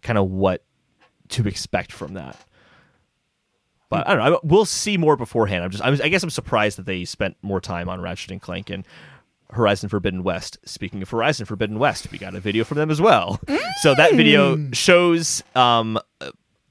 [0.01, 0.63] kind of what
[1.29, 2.37] to expect from that.
[3.91, 4.35] But I don't know.
[4.37, 5.63] I- We'll see more beforehand.
[5.63, 5.83] I'm just.
[5.85, 8.83] I'm, I guess I'm surprised that they spent more time on Ratchet and Clank and
[9.51, 10.57] Horizon Forbidden West.
[10.65, 13.39] Speaking of Horizon Forbidden West, we got a video from them as well.
[13.81, 15.99] So that video shows um,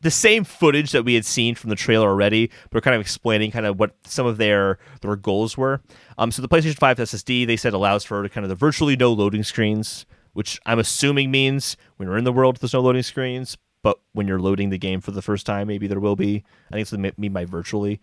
[0.00, 3.50] the same footage that we had seen from the trailer already, but kind of explaining
[3.50, 5.82] kind of what some of their their goals were.
[6.16, 9.12] Um, so the PlayStation 5 SSD they said allows for kind of the virtually no
[9.12, 13.58] loading screens, which I'm assuming means when we're in the world there's no loading screens,
[13.82, 16.44] but when you're loading the game for the first time, maybe there will be.
[16.70, 18.00] I think it's mean by virtually.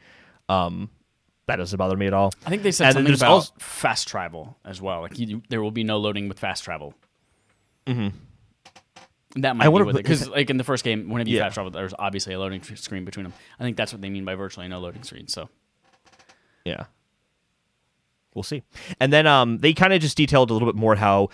[0.50, 0.90] Um,
[1.48, 2.32] that doesn't bother me at all.
[2.46, 5.02] I think they said And something about also- fast travel as well.
[5.02, 6.94] Like you, there will be no loading with fast travel.
[7.86, 8.18] Mm-hmm.
[9.42, 11.44] That might I be because like in the first game, whenever you Yeah.
[11.44, 13.34] fast travel, there's obviously a loading screen between them.
[13.60, 15.28] I think that's what they mean by virtually no loading screen.
[15.28, 15.50] So
[16.66, 16.86] Yeah.
[18.34, 18.62] We'll see.
[19.00, 21.30] And then um, they kind of just detailed a little bit more how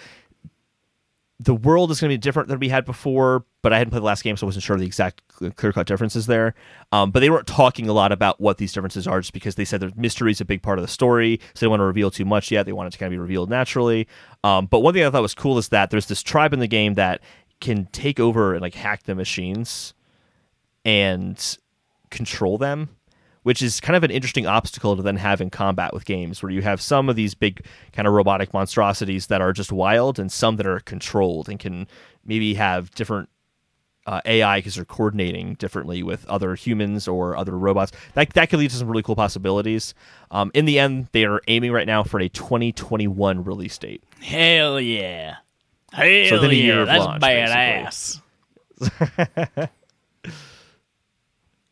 [1.44, 4.02] the world is going to be different than we had before, but I hadn't played
[4.02, 6.54] the last game, so I wasn't sure the exact clear cut differences there.
[6.92, 9.66] Um, but they weren't talking a lot about what these differences are just because they
[9.66, 11.86] said the mystery is a big part of the story, so they don't want to
[11.86, 12.66] reveal too much yet.
[12.66, 14.08] They want it to kind of be revealed naturally.
[14.44, 16.68] Um, but one thing I thought was cool is that there's this tribe in the
[16.68, 17.22] game that
[17.60, 19.94] can take over and like hack the machines
[20.86, 21.58] and
[22.10, 22.90] control them
[23.44, 26.52] which is kind of an interesting obstacle to then have in combat with games where
[26.52, 30.32] you have some of these big kind of robotic monstrosities that are just wild and
[30.32, 31.88] some that are controlled and can
[32.26, 33.30] maybe have different
[34.06, 37.92] uh, AI because they're coordinating differently with other humans or other robots.
[38.16, 39.94] That that could lead to some really cool possibilities.
[40.32, 44.04] Um, in the end, they are aiming right now for a 2021 release date.
[44.22, 45.36] Hell yeah!
[45.94, 46.86] Hell So within a year yeah!
[46.86, 48.22] That's launch, badass.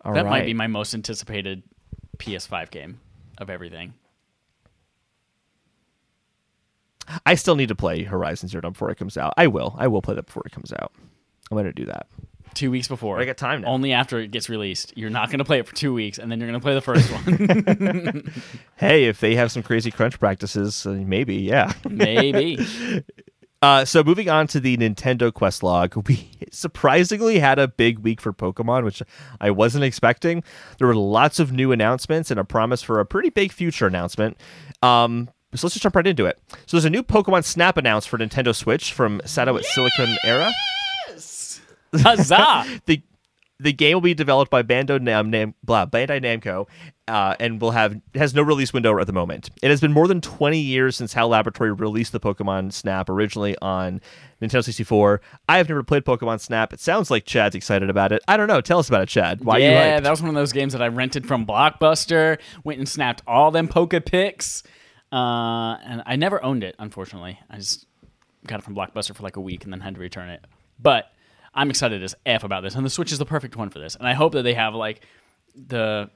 [0.04, 1.64] All that might be my most anticipated
[2.18, 3.00] PS5 game
[3.38, 3.94] of everything.
[7.26, 9.34] I still need to play Horizon Zero Dawn before it comes out.
[9.38, 9.76] I will.
[9.78, 10.94] I will play that before it comes out.
[11.50, 12.08] I'm going to do that.
[12.54, 13.20] Two weeks before.
[13.20, 13.70] I got time now.
[13.70, 14.94] Only after it gets released.
[14.98, 16.74] You're not going to play it for two weeks, and then you're going to play
[16.74, 18.32] the first one.
[18.76, 21.72] Hey, if they have some crazy crunch practices, uh, maybe, yeah.
[21.88, 22.58] Maybe.
[23.62, 28.20] Uh, so moving on to the Nintendo Quest log, we surprisingly had a big week
[28.20, 29.04] for Pokemon, which
[29.40, 30.44] I wasn't expecting.
[30.78, 34.38] There were lots of new announcements and a promise for a pretty big future announcement.
[34.82, 36.40] Um, so let's just jump right into it.
[36.66, 40.52] So there's a new Pokemon Snap announced for Nintendo Switch from Sato at Siliconera.
[41.94, 42.82] Huzzah!
[42.86, 43.02] the
[43.62, 46.68] the game will be developed by Bando Nam, Nam blah, Bandai Namco,
[47.08, 49.52] uh, and will have has no release window at the moment.
[49.62, 53.56] It has been more than 20 years since HAL Laboratory released the Pokemon Snap originally
[53.62, 54.02] on
[54.42, 55.22] Nintendo 64.
[55.48, 56.74] I have never played Pokemon Snap.
[56.74, 58.24] It sounds like Chad's excited about it.
[58.28, 58.62] I don't know.
[58.62, 59.44] Tell us about it, Chad.
[59.44, 60.04] Why yeah, are you hyped?
[60.04, 62.40] that was one of those games that I rented from Blockbuster.
[62.64, 64.64] Went and snapped all them Poke Pics,
[65.12, 66.76] uh, and I never owned it.
[66.80, 67.86] Unfortunately, I just
[68.48, 70.46] got it from Blockbuster for like a week and then had to return it.
[70.80, 71.12] But
[71.54, 73.96] I'm excited as f about this, and the Switch is the perfect one for this.
[73.96, 75.06] And I hope that they have like
[75.56, 76.10] the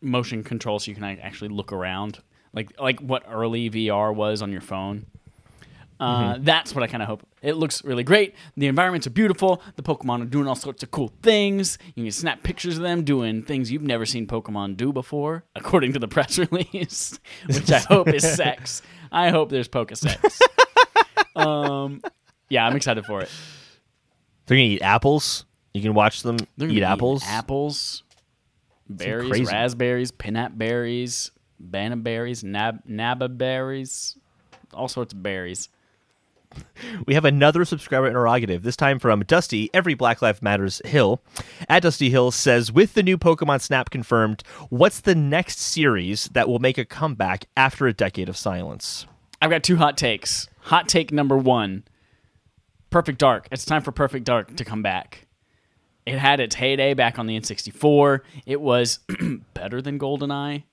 [0.00, 2.20] motion control so you can actually look around,
[2.52, 5.06] like like what early VR was on your phone.
[6.00, 7.26] Uh, That's what I kind of hope.
[7.42, 8.34] It looks really great.
[8.56, 9.60] The environments are beautiful.
[9.74, 11.76] The Pokemon are doing all sorts of cool things.
[11.96, 15.94] You can snap pictures of them doing things you've never seen Pokemon do before, according
[15.94, 18.80] to the press release, which I hope is sex.
[19.10, 20.40] I hope there's Pokesex.
[21.36, 22.00] um,
[22.48, 23.30] yeah, I'm excited for it.
[24.48, 25.44] They're gonna eat apples.
[25.74, 27.22] You can watch them They're eat apples.
[27.26, 28.02] apples,
[28.88, 29.44] berries, crazy.
[29.44, 31.30] raspberries, pinap berries,
[31.60, 31.96] banana
[32.42, 34.16] nab naba berries,
[34.72, 35.68] all sorts of berries.
[37.06, 41.20] We have another subscriber interrogative, this time from Dusty, every Black Lives Matters Hill.
[41.68, 46.48] At Dusty Hill says, with the new Pokemon Snap confirmed, what's the next series that
[46.48, 49.06] will make a comeback after a decade of silence?
[49.42, 50.48] I've got two hot takes.
[50.62, 51.84] Hot take number one
[52.90, 53.48] Perfect Dark.
[53.50, 55.26] It's time for Perfect Dark to come back.
[56.06, 58.20] It had its heyday back on the N64.
[58.46, 59.00] It was
[59.54, 60.64] better than GoldenEye.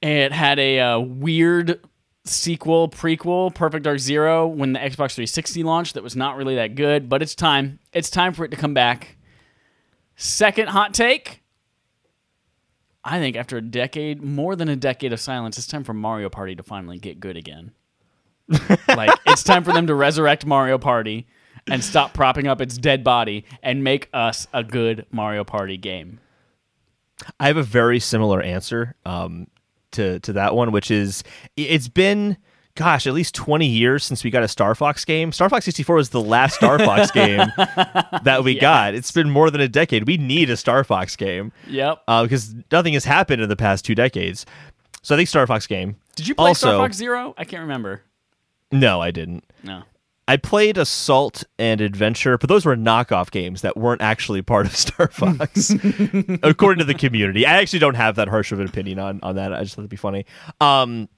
[0.00, 1.80] It had a uh, weird
[2.24, 6.74] sequel, prequel, Perfect Dark Zero, when the Xbox 360 launched that was not really that
[6.76, 7.80] good, but it's time.
[7.92, 9.16] It's time for it to come back.
[10.16, 11.42] Second hot take.
[13.04, 16.28] I think after a decade, more than a decade of silence, it's time for Mario
[16.28, 17.72] Party to finally get good again.
[18.88, 21.26] like it's time for them to resurrect Mario Party
[21.68, 26.18] and stop propping up its dead body and make us a good Mario Party game.
[27.38, 29.46] I have a very similar answer um,
[29.92, 31.22] to to that one, which is
[31.56, 32.36] it's been
[32.74, 35.30] gosh at least 20 years since we got a Star Fox game.
[35.30, 37.46] Star Fox 64 was the last Star Fox game
[38.22, 38.94] that we got.
[38.94, 40.06] It's been more than a decade.
[40.06, 42.02] We need a Star Fox game Yep.
[42.08, 44.46] uh, because nothing has happened in the past two decades.
[45.02, 45.96] So I think Star Fox game.
[46.16, 47.34] Did you play also, Star Fox Zero?
[47.36, 48.02] I can't remember.
[48.72, 49.44] No, I didn't.
[49.62, 49.82] No.
[50.28, 54.76] I played Assault and Adventure, but those were knockoff games that weren't actually part of
[54.76, 55.70] Star Fox,
[56.42, 57.44] according to the community.
[57.44, 59.52] I actually don't have that harsh of an opinion on, on that.
[59.52, 60.24] I just thought it'd be funny.
[60.60, 61.08] Um,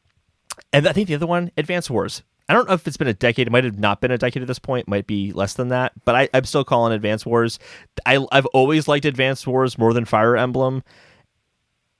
[0.72, 2.22] and I think the other one, Advance Wars.
[2.48, 3.46] I don't know if it's been a decade.
[3.46, 4.86] It might have not been a decade at this point.
[4.86, 5.92] It might be less than that.
[6.04, 7.58] But I, I'm still calling Advance Wars.
[8.04, 10.82] I, I've always liked Advance Wars more than Fire Emblem.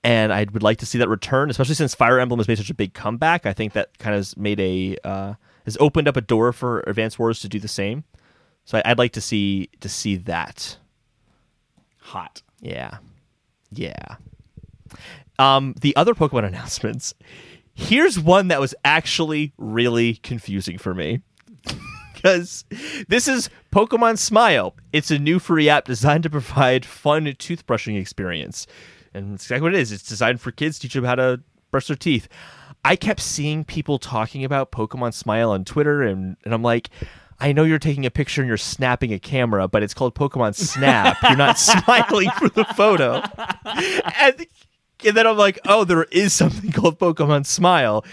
[0.03, 2.69] And I would like to see that return, especially since Fire Emblem has made such
[2.69, 3.47] a big comeback.
[3.47, 5.33] I think that kind of made a uh,
[5.65, 8.03] has opened up a door for Advance Wars to do the same.
[8.63, 10.77] So I, I'd like to see to see that.
[11.99, 12.41] Hot.
[12.61, 12.97] Yeah,
[13.71, 14.15] yeah.
[15.37, 17.13] Um, the other Pokemon announcements.
[17.73, 21.21] Here's one that was actually really confusing for me.
[22.15, 22.65] Because
[23.07, 24.73] this is Pokemon Smile.
[24.91, 28.65] It's a new free app designed to provide fun toothbrushing experience.
[29.13, 29.91] And it's exactly what it is.
[29.91, 32.27] It's designed for kids, teach them how to brush their teeth.
[32.85, 36.91] I kept seeing people talking about Pokemon Smile on Twitter, and, and I'm like,
[37.39, 40.53] I know you're taking a picture and you're snapping a camera, but it's called Pokemon
[40.53, 41.17] Snap.
[41.23, 43.23] you're not smiling for the photo.
[44.21, 44.45] And,
[45.03, 48.05] and then I'm like, oh, there is something called Pokemon Smile,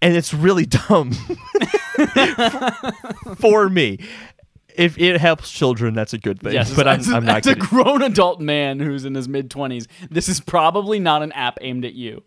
[0.00, 1.12] and it's really dumb
[3.36, 3.98] for me.
[4.76, 6.54] If it helps children, that's a good thing.
[6.54, 9.86] Yes, but I'm, I'm not as a grown adult man who's in his mid twenties.
[10.10, 12.22] This is probably not an app aimed at you.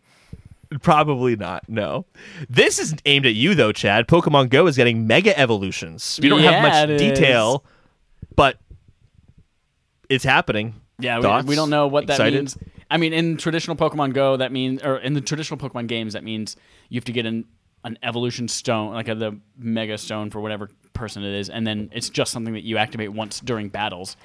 [0.82, 1.68] Probably not.
[1.68, 2.06] No.
[2.50, 4.08] This is aimed at you though, Chad.
[4.08, 6.20] Pokemon Go is getting mega evolutions.
[6.22, 7.64] We don't have Yeah, much it detail,
[8.36, 8.58] but
[10.10, 10.76] it's happening.
[11.00, 12.40] Yeah, we, we don't know what that Excited?
[12.40, 12.58] means.
[12.92, 16.24] I mean, in traditional Pokemon Go, that means, or in the traditional Pokemon games, that
[16.24, 16.56] means
[16.90, 17.46] you have to get an
[17.86, 21.90] an evolution stone, like a, the Mega Stone for whatever person it is, and then
[21.94, 24.18] it's just something that you activate once during battles.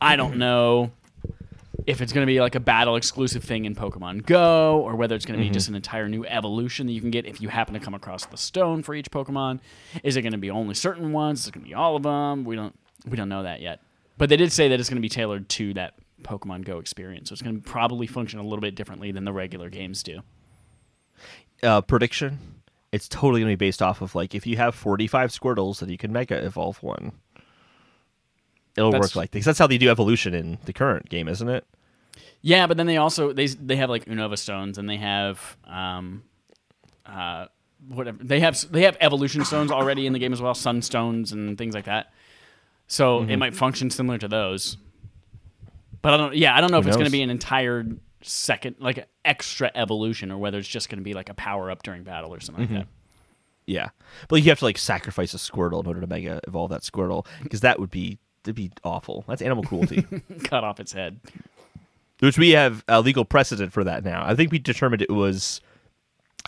[0.00, 0.90] I don't know
[1.86, 5.14] if it's going to be like a battle exclusive thing in Pokemon Go, or whether
[5.14, 7.48] it's going to be just an entire new evolution that you can get if you
[7.48, 9.60] happen to come across the stone for each Pokemon.
[10.02, 11.40] Is it going to be only certain ones?
[11.40, 12.44] Is it going to be all of them?
[12.44, 12.76] We don't
[13.06, 13.80] we don't know that yet.
[14.18, 17.28] But they did say that it's going to be tailored to that Pokemon Go experience,
[17.28, 20.22] so it's going to probably function a little bit differently than the regular games do.
[21.62, 22.62] Uh, prediction.
[22.90, 25.88] It's totally going to be based off of like if you have 45 Squirtles, that
[25.88, 27.12] you can mega evolve one.
[28.76, 29.44] It'll That's- work like this.
[29.44, 31.64] That's how they do evolution in the current game, isn't it?
[32.42, 36.22] Yeah, but then they also they they have like Unova stones and they have um
[37.04, 37.46] uh
[37.88, 41.56] whatever they have they have evolution stones already in the game as well, sunstones and
[41.58, 42.12] things like that.
[42.88, 43.30] So Mm-hmm.
[43.30, 44.76] it might function similar to those.
[46.02, 47.84] But I don't yeah, I don't know if Who it's going to be an entire
[48.22, 51.82] second like extra evolution or whether it's just going to be like a power up
[51.82, 52.74] during battle or something Mm-hmm.
[52.76, 52.90] like that.
[53.68, 53.88] Yeah,
[54.28, 57.26] but you have to like sacrifice a Squirtle in order to mega evolve that Squirtle
[57.42, 59.24] because that would be that'd be awful.
[59.26, 60.06] That's animal cruelty.
[60.44, 61.18] Cut off its head.
[62.20, 64.24] Which we have a legal precedent for that now.
[64.26, 65.60] I think we determined it was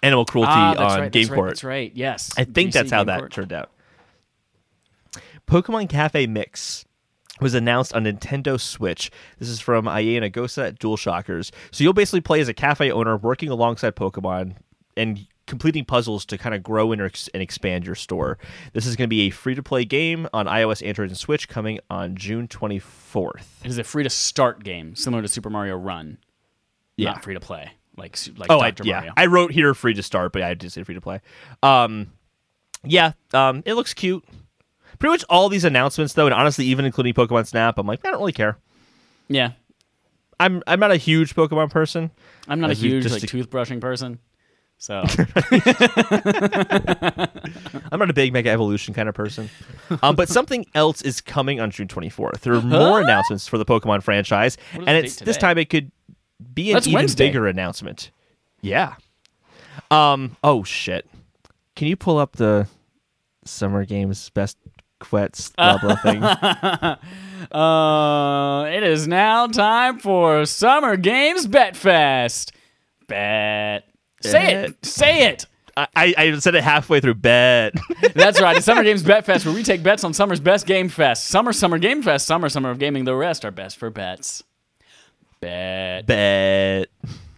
[0.02, 1.48] animal cruelty Ah, on right, Game that's right, Court.
[1.50, 1.92] that's right.
[1.94, 2.32] Yes.
[2.38, 3.32] I think GC that's how Game that Court.
[3.32, 3.70] turned out.
[5.46, 6.84] Pokemon Cafe Mix
[7.40, 9.10] was announced on Nintendo Switch.
[9.38, 11.50] This is from Iyane Agossah at DualShockers.
[11.70, 14.56] So you'll basically play as a cafe owner working alongside Pokemon
[14.96, 18.38] and completing puzzles to kind of grow and, ex- and expand your store.
[18.72, 21.48] This is going to be a free to play game on iOS, Android, and Switch
[21.48, 23.46] coming on June 24th.
[23.64, 26.18] It is a free to start game similar to Super Mario Run.
[26.96, 27.12] Yeah.
[27.12, 27.72] Not free to play.
[27.96, 28.86] Like like Oh, I, Dr.
[28.88, 28.96] yeah.
[28.98, 29.12] Mario.
[29.16, 31.20] I wrote here free to start, but I did say free to play.
[31.64, 32.12] Um,
[32.84, 34.24] yeah, um, it looks cute.
[35.00, 38.10] Pretty much all these announcements, though, and honestly, even including Pokemon Snap, I'm like, I
[38.10, 38.56] don't really care.
[39.28, 39.52] yeah.
[40.40, 42.12] I'm I'm not a huge Pokemon person.
[42.46, 44.20] I'm not As a huge like toothbrushing person.
[44.80, 45.00] So
[47.90, 49.50] I'm not a big Mega Evolution kind of person.
[50.02, 52.40] Um, but something else is coming on June 24th.
[52.40, 55.36] There are more announcements for the Pokemon franchise, What is and the it's date this
[55.36, 55.46] today?
[55.48, 55.90] time it could
[56.54, 57.26] be an That's even Wednesday.
[57.26, 58.10] bigger announcement.
[58.60, 58.94] Yeah.
[59.90, 60.36] Um.
[60.44, 61.08] Oh shit.
[61.74, 62.68] Can you pull up the
[63.44, 64.56] Summer Games best
[65.00, 66.22] quets blah blah thing?
[67.52, 72.52] uh, it is now time for Summer Games Bet Fest.
[73.06, 73.87] Bet.
[74.22, 74.84] Say it.
[74.84, 75.46] Say it.
[75.76, 77.14] I, I I said it halfway through.
[77.14, 77.74] Bet.
[78.14, 78.56] That's right.
[78.56, 81.26] It's Summer Games Bet Fest, where we take bets on summer's best game fest.
[81.26, 82.26] Summer, summer game fest.
[82.26, 83.04] Summer, summer of gaming.
[83.04, 84.42] The rest are best for bets.
[85.40, 86.06] Bet.
[86.06, 86.88] Bet.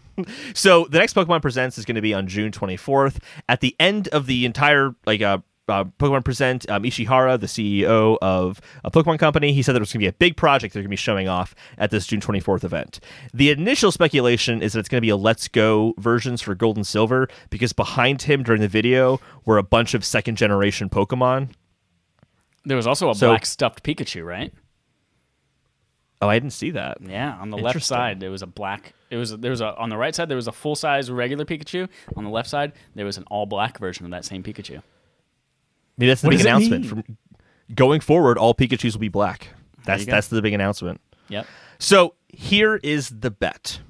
[0.54, 3.18] so the next Pokemon Presents is going to be on June 24th.
[3.48, 5.38] At the end of the entire like uh,
[5.70, 9.80] uh, Pokemon Present, um, Ishihara, the CEO of a Pokemon company, he said that it
[9.82, 12.06] was going to be a big project they're going to be showing off at this
[12.06, 13.00] June 24th event.
[13.32, 16.76] The initial speculation is that it's going to be a Let's Go versions for Gold
[16.76, 21.50] and Silver because behind him during the video were a bunch of second generation Pokemon.
[22.64, 24.52] There was also a So- black stuffed Pikachu, right?
[26.22, 26.98] Oh, I didn't see that.
[27.00, 28.92] Yeah, on the left side there was a black.
[29.08, 31.46] It was there was a on the right side there was a full size regular
[31.46, 31.88] Pikachu.
[32.14, 34.82] On the left side there was an all black version of that same Pikachu.
[36.00, 36.86] Maybe that's the What big announcement.
[36.86, 37.04] From
[37.74, 39.48] going forward, all Pikachu's will be black.
[39.84, 41.00] That's that's the big announcement.
[41.28, 41.46] Yep.
[41.78, 43.80] So here is the bet.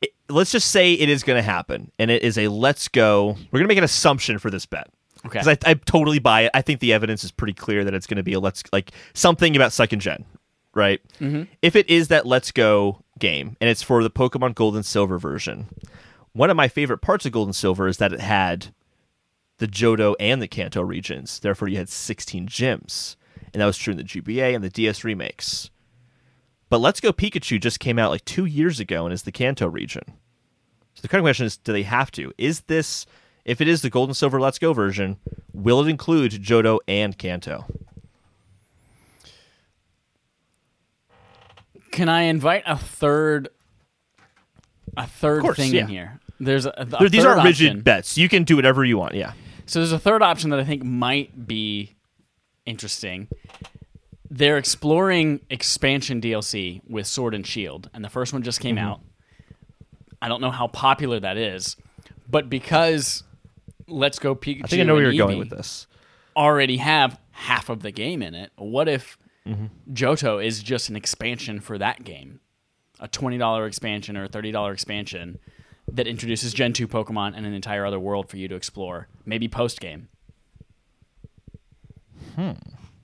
[0.00, 3.36] It- let's just say it is going to happen, and it is a let's go.
[3.50, 4.88] We're going to make an assumption for this bet
[5.24, 5.38] Okay.
[5.40, 6.50] because I, I totally buy it.
[6.54, 8.92] I think the evidence is pretty clear that it's going to be a let's like
[9.14, 10.24] something about second gen,
[10.74, 11.00] right?
[11.20, 11.44] Mm-hmm.
[11.62, 15.18] If it is that let's go game, and it's for the Pokemon Gold and Silver
[15.18, 15.66] version,
[16.32, 18.68] one of my favorite parts of Gold and Silver is that it had
[19.58, 21.38] the Johto and the Kanto regions.
[21.38, 23.16] Therefore, you had 16 gyms.
[23.52, 25.70] And that was true in the GBA and the DS remakes.
[26.68, 29.68] But Let's Go Pikachu just came out like two years ago and is the Kanto
[29.68, 30.02] region.
[30.94, 32.32] So the current question is do they have to?
[32.36, 33.06] Is this,
[33.44, 35.18] if it is the Gold and Silver Let's Go version,
[35.52, 37.64] will it include Johto and Kanto?
[41.92, 43.48] Can I invite a third
[44.98, 45.82] a third course, thing yeah.
[45.82, 46.20] in here?
[46.38, 47.80] There's a, a these aren't rigid option.
[47.82, 48.18] bets.
[48.18, 49.14] You can do whatever you want.
[49.14, 49.32] Yeah.
[49.66, 51.96] So there's a third option that I think might be
[52.64, 53.28] interesting.
[54.30, 58.84] They're exploring expansion DLC with Sword and Shield, and the first one just came Mm-hmm.
[58.86, 59.00] out.
[60.22, 61.76] I don't know how popular that is,
[62.28, 63.22] but because
[63.86, 65.86] Let's Go Pikachu I think I know where you're going with this.
[66.36, 69.92] already have half of the game in it, what if Mm-hmm.
[69.92, 72.40] Johto is just an expansion for that game?
[72.98, 75.38] A $20 expansion or a $30 expansion
[75.92, 79.48] that introduces Gen 2 Pokemon and an entire other world for you to explore, maybe
[79.48, 80.08] post game.
[82.34, 82.52] Hmm.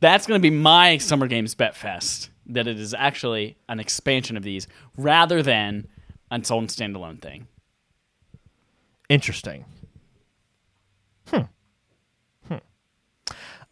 [0.00, 2.30] That's going to be my Summer Games Bet Fest.
[2.46, 4.66] That it is actually an expansion of these
[4.96, 5.86] rather than
[6.30, 7.46] its own standalone thing.
[9.08, 9.64] Interesting.
[11.28, 11.42] Hmm.
[12.48, 12.56] Hmm.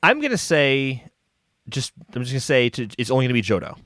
[0.03, 1.05] I'm gonna say,
[1.69, 3.77] just I'm just gonna say to, it's only gonna be Johto.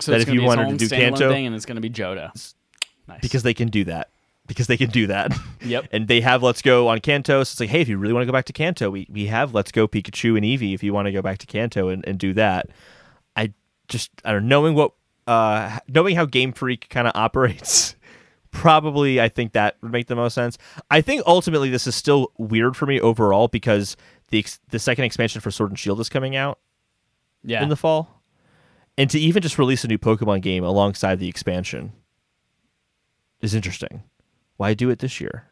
[0.00, 1.88] So That it's if you wanted to do Kanto- thing, and it's going to be
[1.90, 2.54] Johto.
[3.08, 3.20] Nice.
[3.20, 4.10] because they can do that.
[4.46, 5.32] Because they can do that.
[5.64, 5.88] Yep.
[5.90, 7.42] and they have Let's Go on Kanto.
[7.42, 9.26] So it's like, hey, if you really want to go back to Kanto, we, we
[9.26, 12.06] have Let's Go Pikachu and Eevee if you want to go back to Kanto and,
[12.06, 12.68] and do that.
[13.34, 13.52] I
[13.88, 14.92] just, I don't know, knowing what,
[15.26, 17.96] uh, knowing how Game Freak kind of operates,
[18.52, 20.56] probably I think that would make the most sense.
[20.90, 23.96] I think ultimately this is still weird for me overall because
[24.28, 26.58] the ex- the second expansion for Sword and Shield is coming out
[27.42, 27.62] yeah.
[27.62, 28.22] in the fall.
[28.98, 31.92] And to even just release a new Pokemon game alongside the expansion
[33.40, 34.02] is interesting.
[34.56, 35.50] Why do it this year?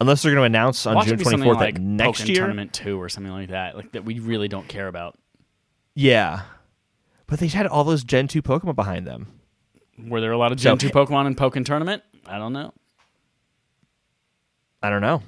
[0.00, 2.36] Unless they're going to announce on Watch June something 24th like that next Pokken year.
[2.38, 5.16] Tournament Two or something like that, like that we really don't care about.
[5.94, 6.42] Yeah.
[7.26, 9.28] But they had all those Gen 2 Pokemon behind them.
[9.96, 12.02] Were there a lot of Gen So- Two Pokemon in Pokken Tournament?
[12.26, 12.72] I don't know.
[14.82, 15.22] I don't know.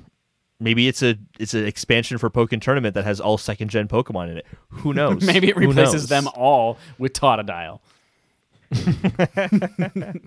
[0.59, 4.31] Maybe it's a it's an expansion for Pokemon Tournament that has all second gen Pokemon
[4.31, 4.47] in it.
[4.69, 5.23] Who knows?
[5.23, 7.81] Maybe it replaces them all with Totodile.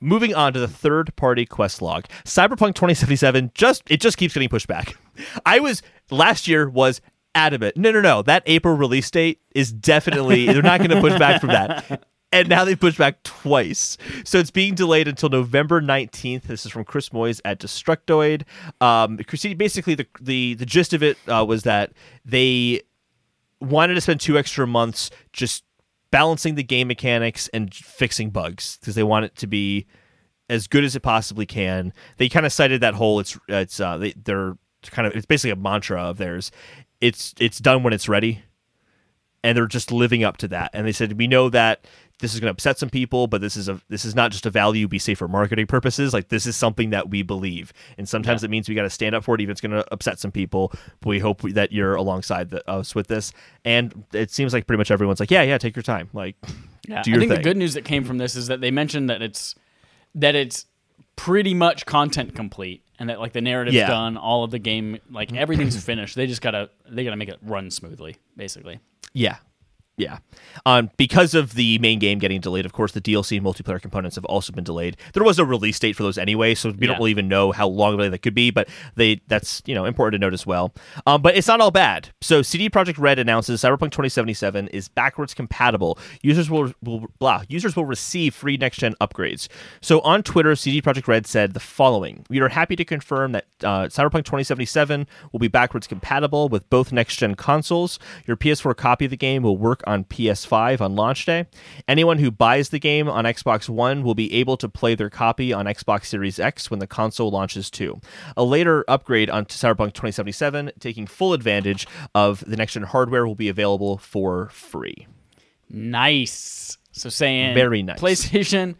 [0.00, 2.04] Moving on to the third party quest log.
[2.24, 4.96] Cyberpunk 2077 just it just keeps getting pushed back.
[5.46, 7.00] I was last year was
[7.34, 7.76] adamant.
[7.76, 8.22] No, no, no.
[8.22, 12.04] That April release date is definitely they're not going to push back from that.
[12.30, 13.96] And now they've pushed back twice.
[14.24, 16.42] So it's being delayed until November 19th.
[16.42, 18.42] This is from Chris Moyse at Destructoid.
[18.82, 19.16] Um,
[19.56, 21.92] basically, the, the, the gist of it uh, was that
[22.26, 22.82] they
[23.60, 25.64] wanted to spend two extra months just
[26.10, 29.86] balancing the game mechanics and fixing bugs because they want it to be
[30.48, 31.92] as good as it possibly can.
[32.16, 34.56] They kind of cited that whole it's it's uh they, they're
[34.86, 36.50] kind of it's basically a mantra of theirs.
[37.00, 38.42] It's it's done when it's ready,
[39.44, 40.70] and they're just living up to that.
[40.72, 41.86] And they said we know that
[42.20, 44.44] this is going to upset some people, but this is a this is not just
[44.44, 46.12] a value be safe for marketing purposes.
[46.12, 49.14] Like this is something that we believe, and sometimes it means we got to stand
[49.14, 50.72] up for it, even if it's going to upset some people.
[51.00, 53.32] But we hope that you're alongside the, us with this.
[53.64, 56.34] And it seems like pretty much everyone's like, yeah, yeah, take your time, like
[56.88, 57.38] Yeah, do I think thing.
[57.38, 59.54] the good news that came from this is that they mentioned that it's
[60.14, 60.66] that it's
[61.16, 63.86] pretty much content complete and that like the narrative's Yeah.
[63.88, 65.38] done, all of the game, like mm-hmm.
[65.38, 66.16] everything's finished.
[66.16, 68.80] They just gotta they gotta make it run smoothly, basically.
[69.12, 69.36] Yeah.
[69.98, 70.18] Yeah.
[70.64, 74.14] Um, because of the main game getting delayed, of course, the DLC and multiplayer components
[74.16, 74.96] have also been delayed.
[75.12, 76.86] There was a release date for those anyway, so we Yeah.
[76.92, 79.84] don't really even know how long really that could be, but they that's you know
[79.84, 80.72] important to note as well.
[81.06, 82.10] Um, but it's not all bad.
[82.20, 85.98] So CD Projekt Red announces Cyberpunk 2077 is backwards compatible.
[86.22, 89.48] Users will, will blah users will receive free next gen upgrades.
[89.80, 93.46] So on Twitter, CD Projekt Red said the following: We are happy to confirm that
[93.64, 97.98] uh, Cyberpunk 2077 will be backwards compatible with both next gen consoles.
[98.26, 101.46] Your PS4 copy of the game will work on PS5 on launch day.
[101.88, 105.52] Anyone who buys the game on Xbox One will be able to play their copy
[105.52, 108.00] on Xbox Series X when the console launches too.
[108.36, 113.34] A later upgrade on Cyberpunk 2077, taking full advantage of the next gen hardware, will
[113.34, 115.06] be available for free.
[115.70, 116.78] Nice.
[116.92, 118.00] So saying Very nice.
[118.00, 118.74] PlayStation,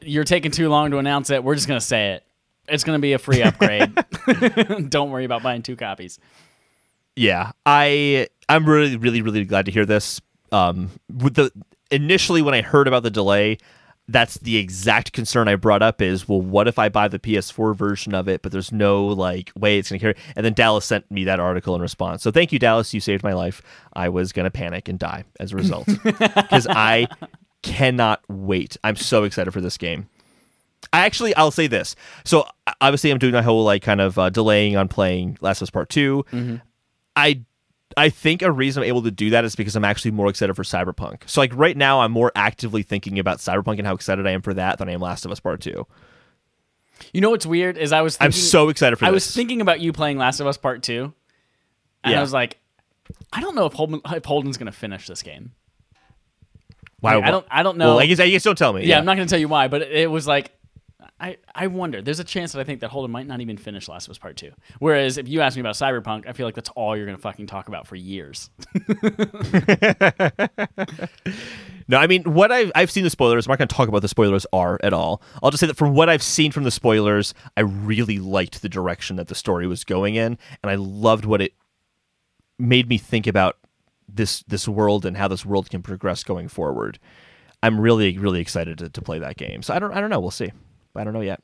[0.00, 1.44] you're taking too long to announce it.
[1.44, 2.24] We're just gonna say it.
[2.68, 3.94] It's gonna be a free upgrade.
[4.88, 6.18] Don't worry about buying two copies.
[7.14, 10.20] Yeah, I I'm really really really glad to hear this.
[10.52, 11.50] Um, with the
[11.90, 13.58] initially when I heard about the delay,
[14.08, 16.00] that's the exact concern I brought up.
[16.00, 19.50] Is well, what if I buy the PS4 version of it, but there's no like
[19.56, 20.14] way it's gonna carry?
[20.36, 22.22] And then Dallas sent me that article in response.
[22.22, 22.94] So thank you, Dallas.
[22.94, 23.60] You saved my life.
[23.94, 27.08] I was gonna panic and die as a result because I
[27.62, 28.76] cannot wait.
[28.84, 30.08] I'm so excited for this game.
[30.92, 31.96] I actually, I'll say this.
[32.24, 32.46] So
[32.80, 35.70] obviously, I'm doing my whole like kind of uh, delaying on playing Last of Us
[35.70, 36.24] Part 2
[37.16, 37.40] I
[37.96, 40.54] I think a reason I'm able to do that is because I'm actually more excited
[40.54, 41.28] for Cyberpunk.
[41.28, 44.42] So like right now, I'm more actively thinking about Cyberpunk and how excited I am
[44.42, 45.86] for that than I am Last of Us Part Two.
[47.12, 49.26] You know what's weird is I was I'm so excited for I this.
[49.26, 51.12] was thinking about you playing Last of Us Part Two,
[52.02, 52.18] and Yeah.
[52.18, 52.58] I was like,
[53.32, 55.52] I don't know if Holden, if Holden's gonna finish this game.
[57.02, 57.46] Like, I don't.
[57.50, 57.88] I don't know.
[57.88, 58.84] Well, I guess, I guess don't tell me.
[58.86, 60.50] yeah, I'm not going to tell you why, but it, it was like.
[61.18, 62.02] I, I wonder.
[62.02, 64.18] There's a chance that I think that Holden might not even finish Last of Us
[64.18, 64.52] Part Two.
[64.80, 67.46] Whereas if you ask me about Cyberpunk, I feel like that's all you're gonna fucking
[67.46, 68.50] talk about for years.
[71.88, 73.46] No, I mean what I've I've seen the spoilers.
[73.46, 75.22] I'm not to talk about the spoilers are at all.
[75.42, 78.68] I'll just say that from what I've seen from the spoilers, I really liked the
[78.68, 81.52] direction that the story was going in, and I loved what it
[82.58, 83.56] made me think about
[84.08, 86.98] this this world and how this world can progress going forward.
[87.62, 89.62] I'm really really excited to, to play that game.
[89.62, 90.20] So I don't I don't know.
[90.20, 90.50] We'll see.
[90.96, 91.42] But I don't know yet.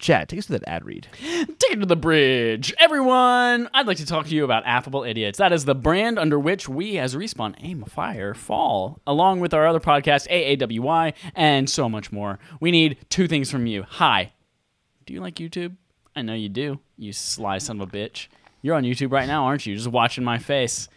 [0.00, 1.06] Chad, take us to that ad read.
[1.22, 2.74] Take it to the bridge.
[2.80, 5.38] Everyone, I'd like to talk to you about Affable Idiots.
[5.38, 9.54] That is the brand under which we, as Respawn, aim a fire, fall, along with
[9.54, 12.40] our other podcast, AAWY, and so much more.
[12.58, 13.84] We need two things from you.
[13.88, 14.32] Hi,
[15.06, 15.76] do you like YouTube?
[16.16, 18.26] I know you do, you sly son of a bitch.
[18.60, 19.76] You're on YouTube right now, aren't you?
[19.76, 20.88] Just watching my face.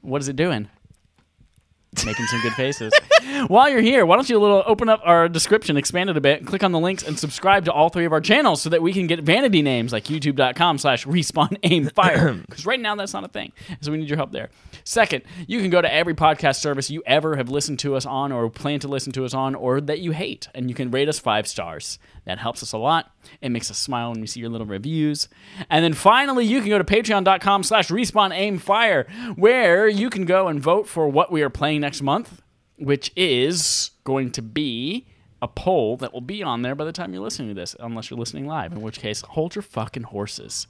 [0.00, 0.70] What is it doing?
[2.04, 2.92] making some good faces.
[3.48, 6.46] While you're here, why don't you little open up our description, expand it a bit,
[6.46, 8.92] click on the links, and subscribe to all three of our channels so that we
[8.92, 12.34] can get vanity names like youtube.com slash respawn aim fire.
[12.46, 13.52] Because right now that's not a thing.
[13.80, 14.50] So we need your help there.
[14.84, 18.30] Second, you can go to every podcast service you ever have listened to us on
[18.32, 21.08] or plan to listen to us on or that you hate, and you can rate
[21.08, 21.98] us five stars.
[22.24, 23.10] That helps us a lot.
[23.40, 25.28] It makes us smile when we see your little reviews.
[25.70, 29.06] And then finally, you can go to patreon.com slash respawn aim fire,
[29.36, 32.42] where you can go and vote for what we are playing next month,
[32.78, 35.06] which is going to be
[35.42, 38.10] a poll that will be on there by the time you're listening to this, unless
[38.10, 40.66] you're listening live, in which case, hold your fucking horses.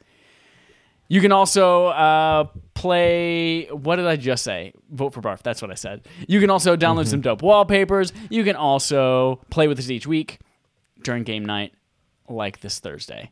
[1.09, 2.45] You can also uh,
[2.75, 3.67] play.
[3.67, 4.73] What did I just say?
[4.91, 5.43] Vote for Barf.
[5.43, 6.07] That's what I said.
[6.27, 8.13] You can also download some dope wallpapers.
[8.29, 10.41] You can also play with us each week
[11.03, 11.75] during game night,
[12.29, 13.31] like this Thursday,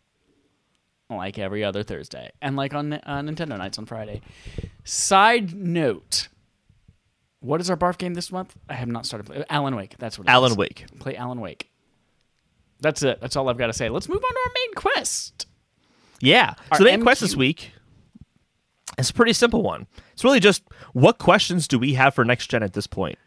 [1.10, 4.20] like every other Thursday, and like on uh, Nintendo nights on Friday.
[4.84, 6.28] Side note:
[7.44, 8.56] What is our Barf game this month?
[8.70, 9.26] I have not started.
[9.26, 9.96] Play- Alan Wake.
[9.98, 10.26] That's what.
[10.26, 10.56] it Alan is.
[10.56, 10.86] Wake.
[10.98, 11.70] Play Alan Wake.
[12.80, 13.20] That's it.
[13.20, 13.90] That's all I've got to say.
[13.90, 15.46] Let's move on to our main quest.
[16.20, 16.54] Yeah.
[16.72, 17.72] Our so the main quest this week
[18.98, 19.86] is a pretty simple one.
[20.14, 20.62] It's really just
[20.94, 23.18] what questions do we have for next gen at this point?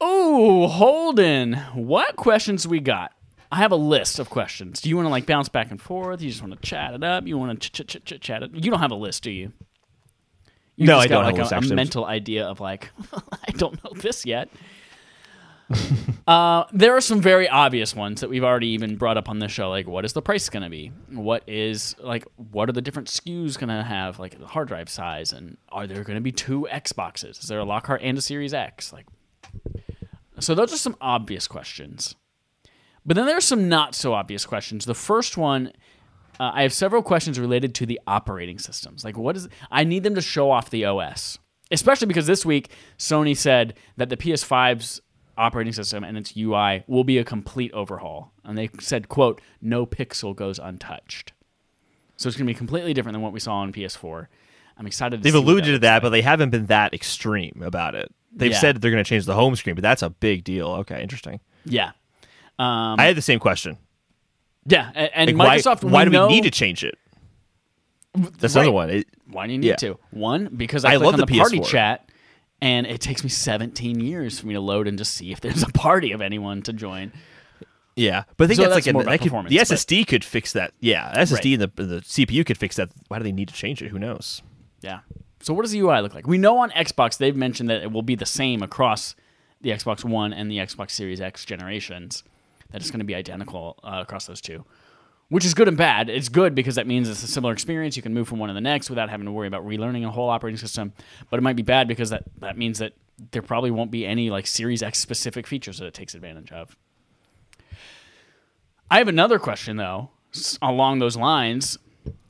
[0.00, 3.12] Oh, Holden, what questions we got?
[3.50, 4.80] I have a list of questions.
[4.80, 6.20] Do you want to like bounce back and forth?
[6.22, 7.26] You just want to chat it up?
[7.26, 8.54] You want to ch- ch- ch- chat it?
[8.54, 9.52] You don't have a list, do you?
[10.76, 13.82] You No, I got, don't have like a a, mental idea of like, I don't
[13.82, 14.50] know this yet.
[16.26, 19.50] uh, there are some very obvious ones that we've already even brought up on this
[19.50, 19.68] show.
[19.68, 20.92] Like, what is the price going to be?
[21.10, 24.18] What is like, what are the different SKUs going to have?
[24.18, 27.42] Like the hard drive size, and are there going to be two Xboxes?
[27.42, 28.92] Is there a Lockhart and a Series X?
[28.92, 29.06] Like,
[30.38, 32.14] so those are some obvious questions.
[33.04, 34.84] But then there's some not so obvious questions.
[34.84, 35.72] The first one,
[36.40, 39.04] uh, I have several questions related to the operating systems.
[39.04, 39.48] Like, what is?
[39.70, 41.38] I need them to show off the OS,
[41.70, 45.00] especially because this week Sony said that the PS5's
[45.38, 49.86] operating system and its UI will be a complete overhaul, and they said, "quote No
[49.86, 51.32] pixel goes untouched."
[52.16, 54.26] So it's going to be completely different than what we saw on PS4.
[54.78, 55.18] I'm excited.
[55.18, 58.12] To They've alluded to that, but they haven't been that extreme about it.
[58.32, 58.58] They've Yeah.
[58.58, 60.68] said they're going to change the home screen, but that's a big deal.
[60.68, 61.40] Okay, interesting.
[61.64, 61.92] yeah,
[62.58, 63.76] um, I had the same question.
[64.68, 65.84] Yeah, and, and Like, Microsoft.
[65.84, 66.96] why, why do know- we need to change it?
[68.14, 68.62] That's Right.
[68.62, 68.90] another one.
[68.90, 69.76] It, Why do you need Yeah.
[69.76, 69.98] to?
[70.10, 72.08] One, because I, I click love on the the, party chat,
[72.62, 75.62] and it takes me 17 years for me to load and just see if there's
[75.62, 77.12] a party of anyone to join.
[77.94, 79.66] yeah, but I think So that's, that's like more an, that could, performance, the but-
[79.68, 80.72] SSD could fix that.
[80.80, 82.88] Yeah, SSD and the, the CPU could fix that.
[83.08, 83.88] Why do they need to change it?
[83.88, 84.40] Who knows?
[84.80, 85.00] Yeah.
[85.40, 86.26] So what does the UI look like?
[86.26, 89.14] We know on Xbox they've mentioned that it will be the same across
[89.60, 92.24] the Xbox One and the Xbox Series X generations.
[92.70, 94.64] That it's going to be identical uh, across those two,
[95.28, 96.08] which is good and bad.
[96.08, 97.96] It's good because that means it's a similar experience.
[97.96, 100.10] You can move from one to the next without having to worry about relearning a
[100.10, 100.92] whole operating system.
[101.30, 102.92] But it might be bad because that that means that
[103.30, 106.76] there probably won't be any like Series X specific features that it takes advantage of.
[108.90, 110.10] I have another question though
[110.60, 111.78] along those lines,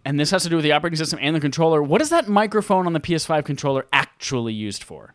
[0.05, 1.83] and this has to do with the operating system and the controller.
[1.83, 5.15] What is that microphone on the PS5 controller actually used for?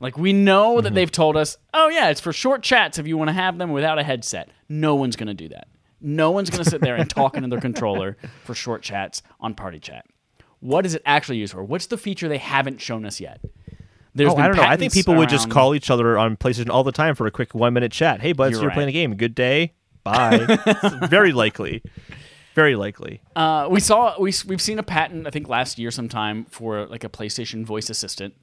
[0.00, 3.16] Like we know that they've told us, oh yeah, it's for short chats if you
[3.18, 4.50] want to have them without a headset.
[4.68, 5.68] No one's going to do that.
[6.00, 9.54] No one's going to sit there and talk into their controller for short chats on
[9.54, 10.06] Party Chat.
[10.60, 11.64] What is it actually used for?
[11.64, 13.40] What's the feature they haven't shown us yet?
[14.14, 14.62] There's Oh, been I don't know.
[14.62, 17.30] I think people would just call each other on PlayStation all the time for a
[17.30, 18.20] quick one minute chat.
[18.20, 18.74] Hey, buds, You're you're, right.
[18.74, 19.14] playing a game.
[19.16, 19.72] Good day.
[20.04, 20.58] Bye.
[21.10, 21.82] Very likely.
[22.54, 23.20] Very likely.
[23.36, 27.04] Uh, we saw we we've seen a patent I think last year sometime for like
[27.04, 28.34] a PlayStation voice assistant.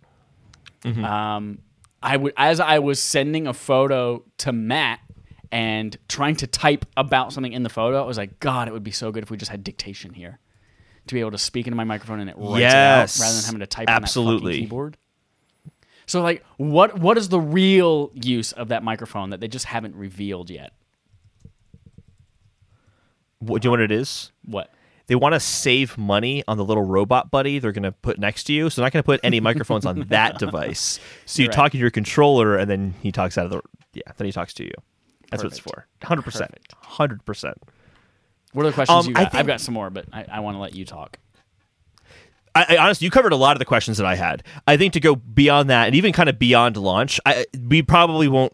[0.85, 1.59] Um,
[2.03, 4.99] I would as I was sending a photo to Matt
[5.51, 8.83] and trying to type about something in the photo, I was like, God, it would
[8.83, 10.39] be so good if we just had dictation here
[11.07, 13.17] to be able to speak into my microphone and it writes Yes.
[13.17, 14.59] it out rather than having to type on that Absolutely.
[14.61, 14.97] keyboard.
[16.07, 19.95] So like, what what is the real use of that microphone that they just haven't
[19.95, 20.73] revealed yet?
[23.39, 24.31] What, do you know what it is?
[24.45, 24.71] What?
[25.07, 28.45] They want to save money on the little robot buddy they're going to put next
[28.45, 28.69] to you.
[28.69, 30.99] So they're not going to put any microphones on that device.
[31.25, 31.55] So you right.
[31.55, 33.61] talk to your controller, and then he talks out of the
[33.93, 34.11] yeah.
[34.17, 34.71] Then he talks to you.
[35.31, 35.87] That's what it's for.
[36.03, 36.51] Hundred percent.
[36.51, 36.73] Perfect.
[36.83, 37.57] Hundred percent.
[38.53, 39.31] What are the questions Um, you I got?
[39.31, 41.19] think- I've got some more, but I, I want to let you talk.
[42.53, 44.43] I, I honestly, you covered a lot of the questions that I had.
[44.65, 48.27] I think to go beyond that, and even kind of beyond launch, I, we probably
[48.29, 48.53] won't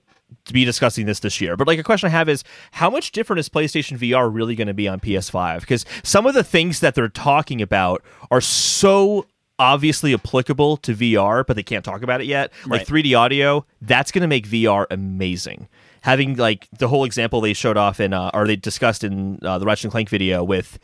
[0.53, 1.55] be discussing this this year.
[1.57, 4.67] But like a question I have is, how much different is PlayStation VR really going
[4.67, 5.61] to be on PS5?
[5.61, 9.25] Because some of the things that they're talking about are so
[9.59, 12.51] obviously applicable to VR, but they can't talk about it yet.
[12.65, 13.05] Like Right.
[13.05, 15.67] 3D audio, that's going to make VR amazing.
[16.01, 19.59] Having like the whole example they showed off in, uh, or they discussed in uh,
[19.59, 20.79] the Ratchet and Clank video with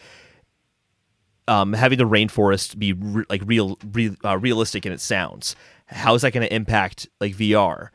[1.47, 5.55] um, having the rainforest be re- like real, real uh, realistic in its sounds.
[5.87, 7.89] How is that going to impact like VR?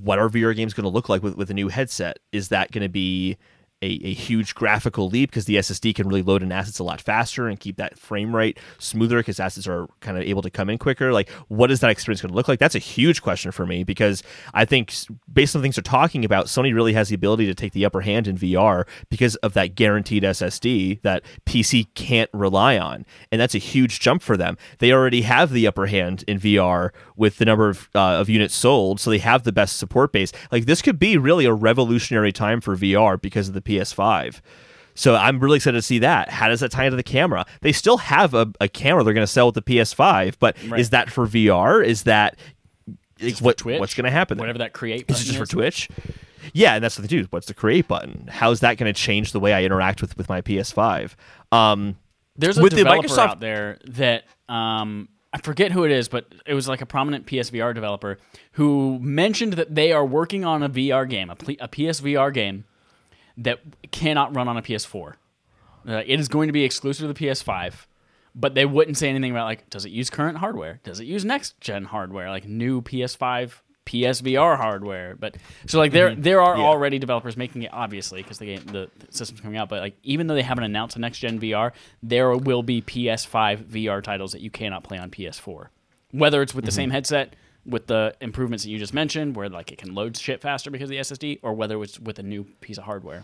[0.00, 2.18] What are VR games going to look like with, with a new headset?
[2.32, 3.36] Is that going to be
[3.82, 7.00] a, a huge graphical leap because the SSD can really load in assets a lot
[7.00, 10.70] faster and keep that frame rate smoother because assets are kind of able to come
[10.70, 11.12] in quicker?
[11.12, 12.60] Like, what is that experience going to look like?
[12.60, 14.22] That's a huge question for me because
[14.54, 14.94] I think
[15.30, 18.00] based on things they're talking about, Sony really has the ability to take the upper
[18.00, 23.04] hand in VR because of that guaranteed SSD that PC can't rely on.
[23.32, 24.56] And that's a huge jump for them.
[24.78, 26.90] They already have the upper hand in VR
[27.22, 30.32] with the number of, uh, of units sold, so they have the best support base.
[30.50, 34.40] Like, this could be really a revolutionary time for VR because of the PS5.
[34.94, 36.28] So I'm really excited to see that.
[36.30, 37.46] How does that tie into the camera?
[37.62, 40.80] They still have a, a camera they're going to sell with the PS5, but Right.
[40.80, 41.82] is that for VR?
[41.82, 42.36] Is that
[43.40, 43.78] what, Twitch?
[43.80, 44.36] what's going to happen?
[44.36, 44.42] there?
[44.42, 45.04] Whatever that create.
[45.08, 45.88] Is it just button for Twitch?
[46.52, 47.26] Yeah, and that's the thing too.
[47.30, 48.28] What's the create button?
[48.28, 51.14] How's that going to change the way I interact with with my PS5?
[51.52, 51.96] Um,
[52.36, 56.08] There's a With the developer Microsoft- out there that um, I forget who it is,
[56.08, 58.18] but it was like a prominent PSVR developer
[58.52, 62.64] who mentioned that they are working on a VR game, a, a PSVR game
[63.38, 63.60] that
[63.90, 65.14] cannot run on a PS4.
[65.88, 67.86] Uh, it is going to be exclusive to the PS5,
[68.34, 70.80] but they wouldn't say anything about like, does it use current hardware?
[70.84, 73.52] Does it use next gen hardware, like new PS5
[73.86, 75.16] PSVR hardware?
[75.16, 76.22] But so like there mm-hmm.
[76.22, 76.64] there are Yeah.
[76.64, 79.68] already developers making it, obviously, because the game the system's coming out.
[79.68, 81.72] But like even though they haven't announced a next gen VR,
[82.02, 85.68] there will be PS5 VR titles that you cannot play on PS4,
[86.12, 86.94] whether it's with the same mm-hmm.
[86.94, 87.36] headset.
[87.64, 90.86] With the improvements that you just mentioned, where like it can load shit faster because
[90.86, 93.22] of the SSD, or whether it's with a new piece of hardware.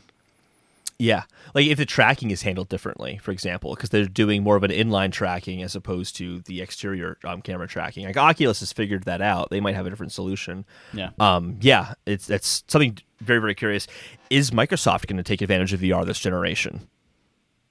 [0.98, 1.22] Yeah,
[1.54, 4.72] like if the tracking is handled differently, for example, because they're doing more of an
[4.72, 8.04] inline tracking as opposed to the exterior um, camera tracking.
[8.04, 9.50] Like Oculus has figured that out.
[9.50, 10.64] They might have a different solution.
[10.92, 11.10] Yeah.
[11.20, 13.86] Um, yeah, it's that's something very very curious.
[14.28, 16.88] Is Microsoft going to take advantage of VR this generation?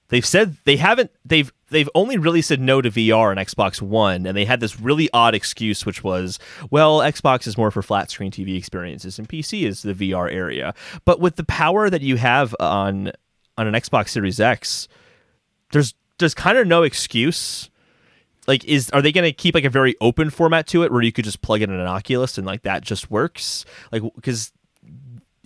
[0.08, 1.12] They've said they haven't.
[1.26, 4.80] They've they've only really said no to VR on Xbox One, and they had this
[4.80, 6.40] really odd excuse, which was,
[6.72, 10.74] well, Xbox is more for flat screen TV experiences, and PC is the VR area.
[11.06, 13.12] But with the power that you have on
[13.58, 14.88] on an Xbox Series X,
[15.72, 17.70] there's there's kind of no excuse.
[18.48, 21.02] Like, is are they going to keep like a very open format to it, where
[21.02, 23.66] you could just plug in an Oculus and like that just works?
[23.92, 24.54] Like, because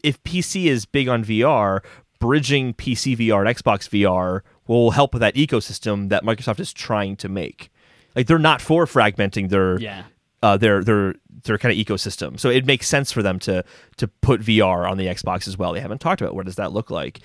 [0.03, 1.81] if PC is big on VR,
[2.21, 7.17] bridging PC VR and Xbox VR will help with that ecosystem that Microsoft is trying
[7.17, 7.69] to make.
[8.15, 10.03] Like they're not for fragmenting their Yeah.
[10.41, 12.39] uh, their their their kind of ecosystem.
[12.39, 13.65] So it makes sense for them to
[13.97, 15.73] to put VR on the Xbox as well.
[15.73, 17.19] They haven't talked about what does that look like.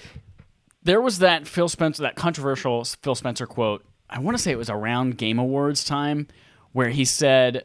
[0.82, 3.84] There was that Phil Spencer, that controversial Phil Spencer quote.
[4.09, 6.28] I want to say it was around Game Awards time,
[6.72, 7.64] where he said,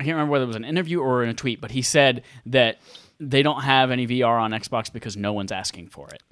[0.00, 2.22] I can't remember whether it was an interview or in a tweet, but he said
[2.46, 2.78] that
[3.20, 6.22] they don't have any VR on Xbox because no one's asking for it.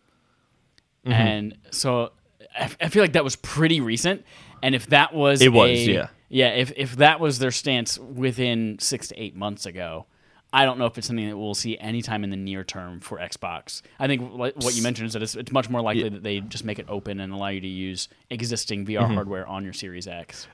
[1.09, 1.20] Mm-hmm.
[1.20, 2.12] And so
[2.59, 4.24] I, I feel like that was pretty recent.
[4.62, 6.09] And if that was It was, a- yeah.
[6.28, 10.06] yeah, if if that was their stance within six to eight months ago,
[10.52, 13.18] I don't know if it's something that we'll see anytime in the near term for
[13.18, 13.82] Xbox.
[13.98, 16.64] I think what you mentioned is that it's, it's much more likely that they just
[16.64, 19.14] make it open and allow you to use existing VR Mm-hmm.
[19.14, 20.49] hardware on your Series X.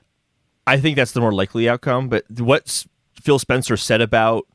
[0.67, 2.09] I think that's the more likely outcome.
[2.09, 2.85] But what
[3.21, 4.45] Phil Spencer said about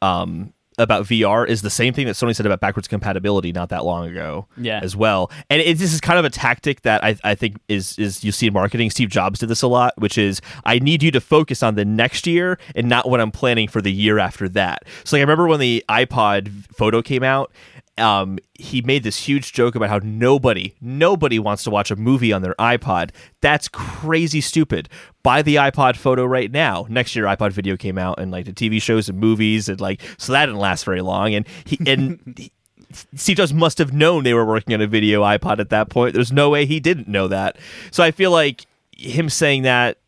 [0.00, 3.84] um, about VR is the same thing that Sony said about backwards compatibility not that
[3.84, 4.46] long ago.
[4.56, 4.80] Yeah.
[4.82, 5.30] as well.
[5.50, 8.32] And it, this is kind of a tactic that I, I think is is you
[8.32, 8.90] see in marketing.
[8.90, 11.84] Steve Jobs did this a lot, which is I need you to focus on the
[11.84, 14.84] next year and not what I'm planning for the year after that.
[15.04, 17.52] So like I remember when the iPod Photo came out.
[17.98, 22.32] Um, he made this huge joke about how nobody, nobody wants to watch a movie
[22.32, 23.10] on their iPod.
[23.40, 24.88] That's crazy stupid.
[25.22, 26.86] Buy the iPod Photo right now.
[26.88, 30.00] Next year, iPod Video came out, and like the TV shows and movies, and like
[30.16, 31.34] so that didn't last very long.
[31.34, 32.50] And he and
[33.14, 36.14] Steve Jobs must have known they were working on a video iPod at that point.
[36.14, 37.58] There's no way he didn't know that.
[37.90, 38.64] So I feel like
[38.96, 39.98] him saying that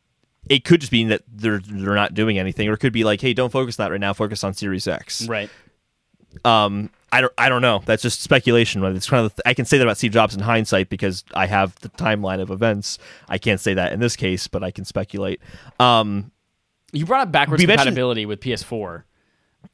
[0.49, 3.21] it could just mean that they're they're not doing anything, or it could be like,
[3.21, 4.13] hey, don't focus on that right now.
[4.13, 5.27] Focus on Series X.
[5.29, 5.51] Right.
[6.45, 7.83] Um, I don't I don't know.
[7.85, 8.85] That's just speculation.
[8.85, 11.75] It's kind of I can say that about Steve Jobs in hindsight because I have
[11.81, 12.99] the timeline of events.
[13.29, 15.41] I can't say that in this case, but I can speculate.
[15.79, 16.31] Um,
[16.93, 19.03] You brought up backwards compatibility with PS4,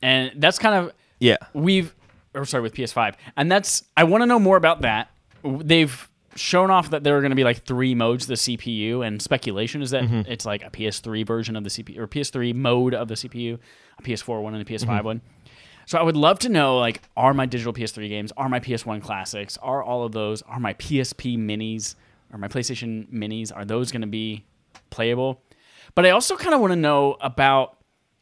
[0.02, 1.36] and that's kind of yeah.
[1.54, 1.94] we've
[2.34, 5.10] or sorry with PS5, and that's I want to know more about that.
[5.42, 9.06] They've shown off that there are going to be like three modes of the CPU,
[9.06, 10.30] and speculation is that Mm-hmm.
[10.30, 13.58] it's like a PS3 version of the CPU or PS3 mode of the CPU,
[13.98, 15.04] a PS4 one and a PS5 Mm-hmm.
[15.06, 15.20] one.
[15.86, 19.02] So I would love to know like are my digital PS3 games, are my PS1
[19.02, 21.94] classics, are all of those, are my PSP minis,
[22.32, 24.44] are my PlayStation minis, are those going to be
[24.90, 25.40] playable?
[25.94, 27.75] But I also kind of want to know about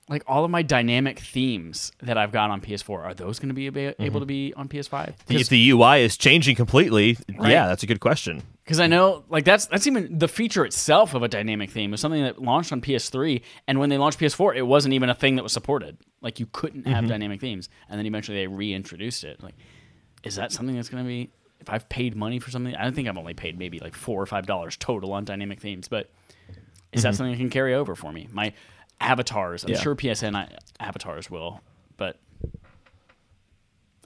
[0.09, 3.05] like all of my dynamic themes that I've got on PS4.
[3.05, 4.18] Are those going to be able mm-hmm.
[4.18, 5.14] to be on PS5?
[5.28, 7.51] If the UI is changing completely, Right.
[7.51, 8.43] yeah, that's a good question.
[8.64, 12.01] Because I know, like that's that's even the feature itself of a dynamic theme is
[12.01, 15.36] something that launched on PS3, and when they launched PS4, it wasn't even a thing
[15.36, 15.98] that was supported.
[16.20, 17.09] Like you couldn't have mm-hmm.
[17.09, 19.43] dynamic themes, and then eventually they reintroduced it.
[19.43, 19.55] Like,
[20.22, 21.31] is that something that's going to be?
[21.60, 24.20] If I've paid money for something, I don't think I've only paid maybe like four
[24.20, 26.10] or five dollars total on dynamic themes, but
[26.93, 27.16] is that mm-hmm.
[27.16, 28.28] something that can carry over for me?
[28.32, 28.52] My
[29.05, 29.81] avatars, I'm Yeah.
[29.81, 30.48] sure PSN I-
[30.81, 31.60] avatars will,
[31.97, 32.18] but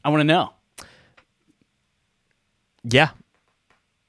[0.05, 0.53] I want to know.
[2.85, 3.11] Yeah.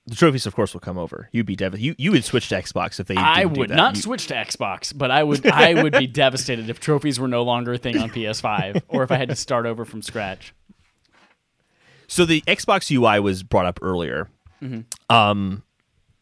[0.07, 1.29] The trophies, of course, will come over.
[1.31, 3.15] You'd be dev- you you would switch to Xbox if they.
[3.15, 6.79] I would not You- switch to Xbox, but I would I would be devastated if
[6.79, 9.85] trophies were no longer a thing on PS5 or if I had to start over
[9.85, 10.53] from scratch.
[12.07, 14.29] So the Xbox UI was brought up earlier.
[14.63, 15.15] Mm-hmm.
[15.15, 15.61] Um,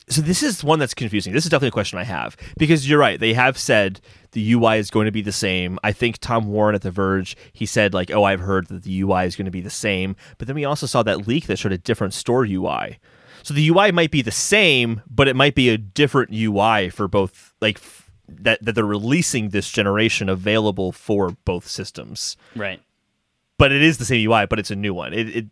[0.09, 1.34] so this is one that's confusing.
[1.34, 3.19] This is definitely a question I have because you're right.
[3.19, 3.99] They have said
[4.31, 5.77] the UI is going to be the same.
[5.84, 9.01] I think Tom Warren at The Verge he said like, "Oh, I've heard that the
[9.01, 11.59] UI is going to be the same." But then we also saw that leak that
[11.59, 12.99] showed a different store UI.
[13.43, 17.07] So the UI might be the same, but it might be a different UI for
[17.07, 17.53] both.
[17.59, 22.38] Like f- that that they're releasing this generation available for both systems.
[22.55, 22.81] Right.
[23.57, 25.13] But it is the same UI, but it's a new one.
[25.13, 25.45] It, it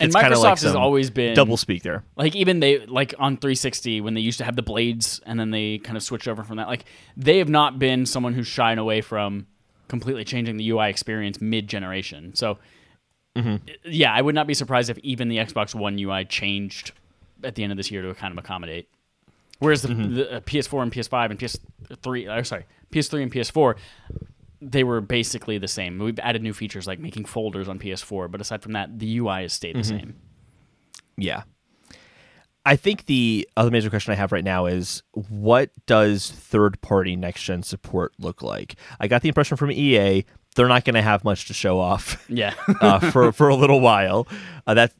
[0.00, 2.02] And Microsoft like has always been double speak there.
[2.16, 5.50] like even they like on 360 when they used to have the blades and then
[5.52, 6.66] they kind of switched over from that.
[6.66, 6.84] Like
[7.16, 9.46] they have not been someone who's shying away from
[9.88, 12.34] completely changing the UI experience mid generation.
[12.34, 12.58] So
[13.84, 16.92] yeah, I would not be surprised if even the Xbox One UI changed
[17.44, 18.88] at the end of this year to kind of accommodate.
[19.58, 23.76] Whereas the, the uh, PS4 and PS5 and PS3, uh, sorry, PS3 and PS4,
[24.70, 25.98] they were basically the same.
[25.98, 29.42] We've added new features like making folders on PS4, but aside from that, the UI
[29.42, 30.16] has stayed the same.
[31.16, 31.42] Yeah.
[32.64, 37.14] I think the other major question I have right now is what does third party
[37.14, 38.74] next gen support look like?
[38.98, 40.24] I got the impression from EA
[40.56, 42.54] they're not going to have much to show off Yeah.
[42.80, 44.26] uh, for for a little while.
[44.66, 44.92] Uh, that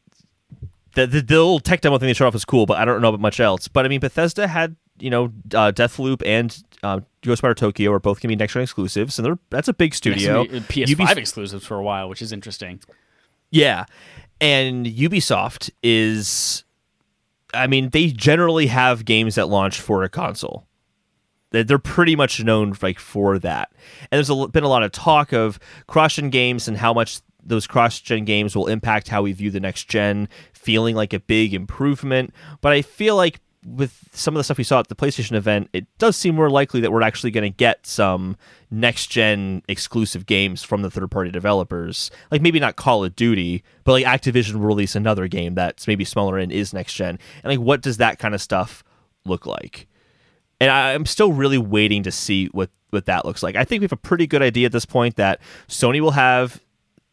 [0.95, 3.03] the, the, the little tech demo thing they showed off was cool, but I don't
[3.03, 3.67] know about much else.
[3.67, 5.25] But I mean, Bethesda had you know
[5.55, 6.51] uh, Deathloop and
[6.87, 9.75] uh, Ghostwire Tokyo are both going to be next gen exclusives, and they're that's a
[9.75, 10.47] big studio.
[10.47, 12.81] Some PS5 Ubisoft- exclusives for a while, which is interesting.
[13.51, 13.87] Yeah.
[14.41, 16.65] And Ubisoft is
[17.55, 20.67] I mean, they generally have games that launch for a console.
[21.51, 23.71] They- They're pretty much known like for that.
[24.11, 27.67] And there's a, been a lot of talk of cross-gen games and how much those
[27.67, 32.35] cross-gen games will impact how we view the next gen, feeling like a big improvement.
[32.61, 35.69] But I feel like with some of the stuff we saw at the PlayStation event,
[35.73, 38.37] it does seem more likely that we're actually going to get some
[38.71, 42.11] next gen exclusive games from the third party developers.
[42.31, 46.05] Like maybe not Call of Duty, but like Activision will release another game that's maybe
[46.05, 47.19] smaller and is next gen.
[47.43, 48.85] And like what does that kind of stuff
[49.25, 49.89] look like?
[50.61, 53.57] And I'm still really waiting to see what what that looks like.
[53.57, 56.61] I think we have a pretty good idea at this point that Sony will have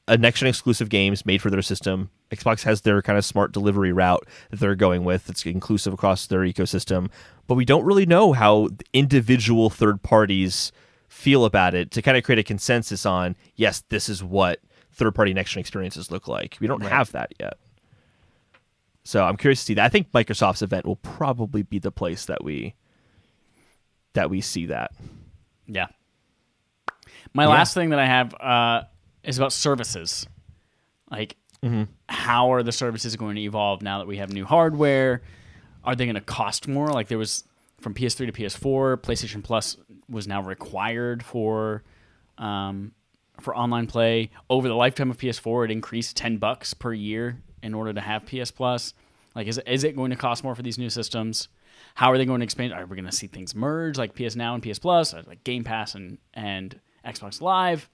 [0.07, 2.09] a next gen exclusive games made for their system.
[2.31, 5.29] Xbox has their kind of smart delivery route that they're going with.
[5.29, 7.09] It's inclusive across their ecosystem,
[7.47, 10.71] but we don't really know how individual third parties
[11.07, 14.59] feel about it to kind of create a consensus on yes, this is what
[14.91, 16.57] third party next gen experiences look like.
[16.59, 17.53] We don't have that yet.
[19.03, 19.85] So I'm curious to see that.
[19.85, 22.75] I think Microsoft's event will probably be the place that we
[24.13, 24.91] that we see that.
[25.67, 25.87] Yeah.
[27.33, 27.49] My Yeah.
[27.49, 28.83] last thing that I have uh,
[29.23, 30.27] is about services.
[31.09, 31.37] Like,
[32.09, 35.21] how are the services going to evolve now that we have new hardware?
[35.83, 36.87] Are they going to cost more?
[36.87, 37.43] Like, there was
[37.79, 39.77] from PS3 to PS4, PlayStation Plus
[40.09, 41.83] was now required for
[42.37, 42.93] um,
[43.41, 44.31] for online play.
[44.49, 48.25] Over the lifetime of PS4, it increased ten bucks per year in order to have
[48.25, 48.93] PS Plus.
[49.35, 51.49] Like, is is it going to cost more for these new systems?
[51.95, 52.73] How are they going to expand?
[52.73, 55.63] Are we going to see things merge like PS Now and PS Plus, like Game
[55.63, 57.89] Pass and and Xbox Live?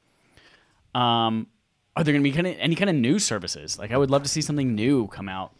[0.95, 1.47] Um,
[1.95, 3.77] are there going to be kind of any kind of new services?
[3.77, 5.53] Like, I would love to see something new come out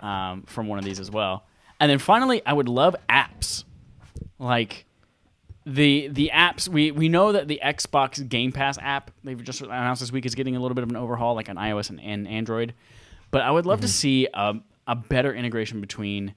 [0.00, 1.44] um, from one of these as well.
[1.80, 3.64] And then finally, I would love apps.
[4.38, 4.86] Like,
[5.66, 10.00] the the apps we we know that the Xbox Game Pass app they've just announced
[10.00, 12.28] this week is getting a little bit of an overhaul, like on iOS and, and
[12.28, 12.74] Android.
[13.30, 14.54] But I would love to see a,
[14.86, 16.34] a better integration between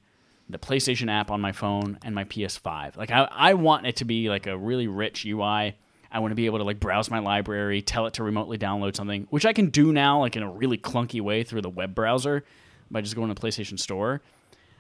[0.50, 2.96] the PlayStation app on my phone and my PS5.
[2.98, 5.76] Like I, I want it to be like a really rich UI.
[6.12, 8.96] I want to be able to like browse my library, tell it to remotely download
[8.96, 11.94] something, which I can do now like in a really clunky way through the web
[11.94, 12.44] browser
[12.90, 14.22] by just going to the PlayStation Store.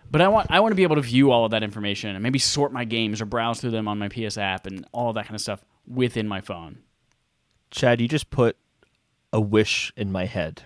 [0.09, 2.23] But I want I want to be able to view all of that information and
[2.23, 5.25] maybe sort my games or browse through them on my PS app and all that
[5.25, 6.79] kind of stuff within my phone.
[7.71, 8.55] Chad, you just put
[9.33, 10.63] a wish in my head.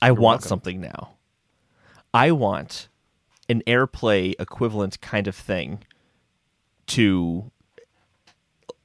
[0.00, 0.48] I want welcome.
[0.48, 1.14] something now.
[2.14, 2.88] I want
[3.48, 5.84] an AirPlay equivalent kind of thing
[6.86, 7.50] to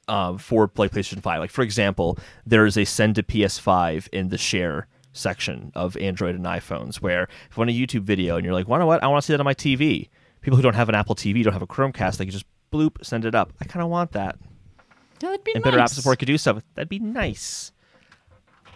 [0.08, 1.40] um, for like PlayStation Five.
[1.40, 6.36] Like for example, there is a send to PS5 in the share section of Android
[6.36, 9.04] and iPhones where if you want a YouTube video and you're like, "Why know what?
[9.04, 10.10] I want to see that on my TV."
[10.42, 13.04] People who don't have an Apple TV, don't have a Chromecast, they can just bloop,
[13.04, 13.52] send it up.
[13.60, 14.38] I kind of want that.
[15.20, 16.62] That'd be and better app support could do stuff.
[16.76, 17.72] That'd be nice.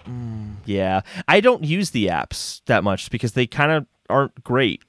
[0.07, 4.81] Mm, yeah, I don't use the apps that much because they kind of aren't great.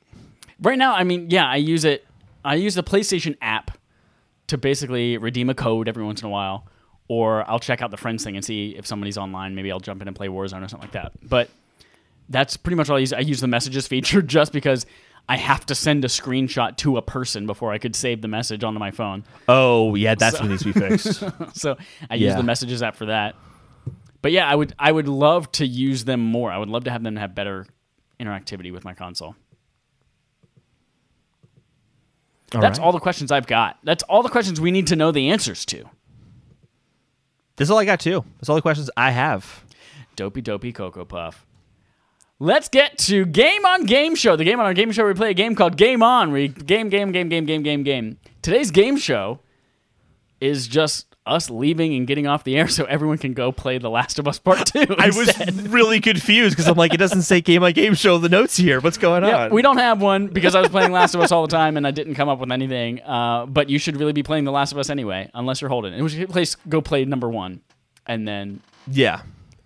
[0.63, 2.07] Right now, I mean, yeah, I use it.
[2.45, 3.73] I use the PlayStation app
[4.51, 6.67] to basically redeem a code every once in a while,
[7.09, 9.55] or I'll check out the friends thing and see if somebody's online.
[9.55, 11.13] Maybe I'll jump in and play Warzone or something like that.
[11.23, 11.51] But
[12.29, 13.13] that's pretty much all I use.
[13.13, 14.87] I use the messages feature just because
[15.29, 18.65] I have to send a screenshot to a person before I could save the message
[18.65, 19.25] onto my phone.
[19.49, 21.23] Oh yeah, that's what needs to be fixed.
[21.55, 21.77] so
[22.11, 23.37] I use the messages app for that.
[24.23, 26.51] But yeah, I would I would love to use them more.
[26.51, 27.67] I would love to have them have better
[28.19, 29.37] interactivity with my console.
[32.51, 32.85] That's right.
[32.85, 33.79] all the questions I've got.
[33.85, 35.85] That's all the questions we need to know the answers to.
[37.57, 38.25] That's all I got too.
[38.39, 39.65] That's all the questions I have.
[40.17, 41.47] Dopey dopey Cocoa Puff.
[42.39, 44.35] Let's get to Game on Game Show.
[44.35, 46.33] The game on our game show where we play a game called Game On.
[46.33, 48.17] We game, game, game, game, game, game, game.
[48.41, 49.41] Today's game show
[50.41, 53.91] is just us leaving and getting off the air so everyone can go play The
[53.91, 54.87] Last of Us Part 2.
[54.99, 58.29] I was really confused because I'm like, it doesn't say game by game show the
[58.29, 58.81] notes here.
[58.81, 59.51] What's going Yeah, on?
[59.51, 61.87] we don't have one because I was playing Last of Us all the time and
[61.87, 63.03] I didn't come up with anything.
[63.03, 65.93] Uh, but you should really be playing The Last of Us anyway, unless you're holding.
[65.95, 67.61] In which case, go play number one,
[68.07, 68.61] and then.
[68.91, 69.23] yeah.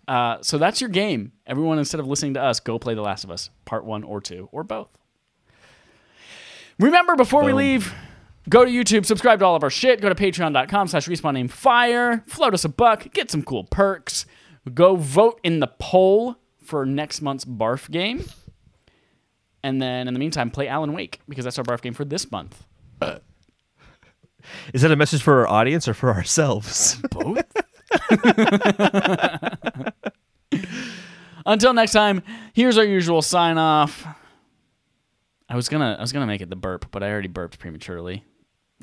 [0.07, 1.33] Uh, so that's your game.
[1.47, 4.21] Everyone, instead of listening to us, go play The Last of Us, part one or
[4.21, 4.89] two, or both.
[6.79, 7.95] Remember, before we leave,
[8.49, 10.01] go to YouTube, subscribe to all of our shit.
[10.01, 12.25] Go to patreon.com slash respawn aim fire.
[12.27, 13.13] Float us a buck.
[13.13, 14.27] Get some cool perks.
[14.73, 18.25] Go vote in the poll for next month's barf game.
[19.63, 22.31] And then in the meantime, play Alan Wake because that's our barf game for this
[22.31, 22.65] month.
[24.73, 26.97] Is that a message for our audience or for ourselves?
[27.11, 27.43] Both.
[31.47, 32.23] Until next time,
[32.55, 34.07] here's our usual sign off.
[35.49, 38.25] I was gonna I was gonna make it the burp, but I already burped prematurely.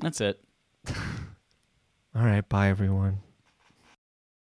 [0.01, 0.43] That's it.
[0.89, 2.47] all right.
[2.49, 3.19] Bye, everyone.